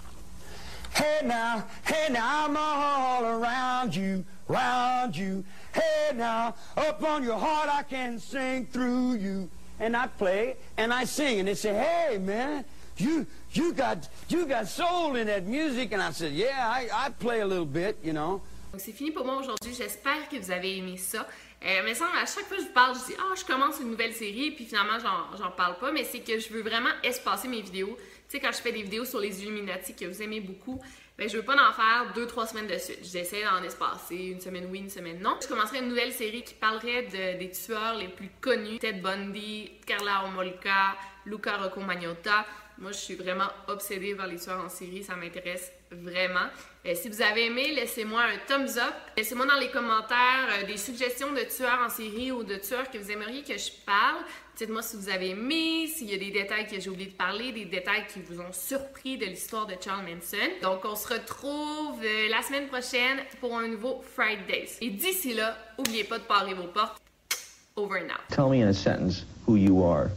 hey 0.94 1.26
now, 1.26 1.64
hey 1.86 2.12
now, 2.12 2.48
I'm 2.48 2.58
all 2.58 3.26
around 3.26 3.96
you, 3.96 4.24
round 4.48 5.16
you. 5.16 5.44
Hey 5.74 6.16
now, 6.16 6.56
up 6.78 7.04
on 7.04 7.24
your 7.24 7.38
heart 7.38 7.70
I 7.70 7.84
can 7.84 8.20
sing 8.20 8.66
through 8.68 9.16
you. 9.16 9.50
And 9.80 9.96
I 9.96 10.08
play 10.08 10.56
and 10.78 10.94
I 10.94 11.06
sing 11.06 11.40
and 11.40 11.48
they 11.48 11.56
say, 11.56 11.74
hey 11.74 12.18
man, 12.18 12.64
you 12.98 13.26
you 13.54 13.74
got 13.74 14.08
you 14.30 14.46
got 14.46 14.68
soul 14.68 15.16
in 15.16 15.28
that 15.28 15.46
music. 15.46 15.92
And 15.94 16.02
I 16.02 16.12
said, 16.12 16.32
yeah, 16.34 16.70
I, 16.70 16.88
I 16.94 17.10
play 17.10 17.42
a 17.42 17.46
little 17.46 17.66
bit, 17.66 17.98
you 18.04 18.14
know. 18.14 18.42
Donc 18.72 18.82
c'est 18.82 18.92
fini 18.92 19.12
pour 19.12 19.26
moi 19.26 19.38
aujourd'hui. 19.38 19.74
J'espère 19.74 20.28
que 20.30 20.38
vous 20.38 20.52
avez 20.52 20.78
aimé 20.78 20.98
ça. 20.98 21.28
Euh, 21.66 21.82
mais 21.86 21.94
ça, 21.94 22.06
à 22.22 22.26
chaque 22.26 22.46
fois 22.46 22.58
que 22.58 22.64
je 22.64 22.70
parle, 22.70 22.96
je 22.96 23.14
dis 23.14 23.20
ah 23.20 23.34
je 23.36 23.46
commence 23.46 23.80
une 23.80 23.92
nouvelle 23.92 24.14
série, 24.14 24.52
puis 24.52 24.66
finalement 24.66 25.00
j'en 25.00 25.52
parle 25.52 25.78
pas. 25.78 25.92
Mais 25.92 26.04
c'est 26.04 26.20
que 26.20 26.40
je 26.40 26.50
veux 26.50 26.62
vraiment 26.62 26.90
espacer 27.04 27.48
mes 27.48 27.62
vidéos. 27.62 27.98
Tu 28.30 28.38
sais 28.38 28.40
quand 28.40 28.52
je 28.52 28.58
fais 28.58 28.72
des 28.72 28.84
vidéos 28.84 29.06
sur 29.06 29.20
les 29.20 29.42
Illuminati 29.42 29.94
que 29.94 30.06
vous 30.06 30.22
aimez 30.22 30.40
beaucoup, 30.40 30.82
ben 31.18 31.30
je 31.30 31.38
veux 31.38 31.44
pas 31.44 31.54
en 31.54 31.74
faire 31.74 32.12
deux 32.16 32.26
trois 32.26 32.48
semaines 32.48 32.68
de 32.68 32.78
suite. 32.78 33.00
J'essaie 33.04 33.44
d'en 33.44 33.62
espacer 33.64 34.16
une 34.16 34.42
semaine 34.42 34.68
oui, 34.72 34.80
une 34.80 34.90
semaine 34.90 35.20
non. 35.20 35.38
Je 35.42 35.48
commencerai 35.48 35.80
une 35.80 35.90
nouvelle 35.90 36.12
série 36.12 36.44
qui 36.44 36.56
parlerait 36.56 37.04
de, 37.04 37.40
des 37.40 37.52
tueurs 37.52 37.96
les 37.96 38.08
plus 38.08 38.32
connus 38.42 38.80
Ted 38.80 39.00
Bundy, 39.00 39.72
Carla 39.86 40.26
Homolka, 40.26 40.96
Luca 41.26 41.58
Rocco 41.58 41.82
Magnotta. 41.82 42.46
Moi, 42.80 42.92
je 42.92 42.98
suis 42.98 43.16
vraiment 43.16 43.50
obsédée 43.68 44.16
par 44.16 44.26
les 44.26 44.38
tueurs 44.38 44.64
en 44.64 44.70
série, 44.70 45.04
ça 45.04 45.16
m'intéresse 45.16 45.72
vraiment. 45.92 46.48
Euh, 46.86 46.96
si 46.96 47.08
vous 47.08 47.22
avez 47.22 47.46
aimé, 47.46 47.74
laissez-moi 47.74 48.22
un 48.22 48.38
thumbs 48.46 48.78
up. 48.78 48.94
Laissez-moi 49.16 49.46
dans 49.46 49.58
les 49.58 49.70
commentaires 49.70 50.50
euh, 50.52 50.66
des 50.66 50.76
suggestions 50.76 51.32
de 51.32 51.40
tueurs 51.40 51.80
en 51.86 51.90
série 51.90 52.32
ou 52.34 52.44
de 52.44 52.56
tueurs 52.56 52.92
que 52.92 52.98
vous 52.98 53.10
aimeriez 53.10 53.42
que 53.42 53.58
je 53.58 53.72
parle. 53.86 54.18
Dites-moi 54.58 54.82
si 54.82 54.98
vous 54.98 55.08
avez 55.08 55.30
aimé, 55.30 55.88
s'il 55.88 56.12
y 56.12 56.14
a 56.14 56.18
des 56.18 56.32
détails 56.32 56.68
que 56.68 56.78
j'ai 56.80 56.90
oublié 56.90 57.10
de 57.10 57.16
parler, 57.16 57.54
des 57.54 57.66
détails 57.66 58.06
qui 58.14 58.20
vous 58.20 58.42
ont 58.42 58.52
surpris 58.52 59.18
de 59.18 59.26
l'histoire 59.26 59.66
de 59.66 59.76
Charles 59.80 60.04
Manson. 60.04 60.38
Donc, 60.62 60.82
on 60.84 60.96
se 60.96 61.08
retrouve 61.08 62.04
euh, 62.04 62.28
la 62.30 62.42
semaine 62.42 62.68
prochaine 62.68 63.20
pour 63.40 63.58
un 63.58 63.70
nouveau 63.70 64.04
Fridays. 64.14 64.78
Et 64.82 64.90
d'ici 64.90 65.34
là, 65.34 65.58
n'oubliez 65.78 66.04
pas 66.04 66.20
de 66.20 66.26
parer 66.26 66.54
vos 66.54 66.68
portes. 66.68 66.98
Over 67.76 68.02
and. 68.02 68.12
Tell 68.30 68.50
me 68.50 68.62
in 68.62 68.68
a 68.68 68.74
sentence 68.74 69.26
who 69.48 69.56
you 69.56 69.84
are. 69.84 70.10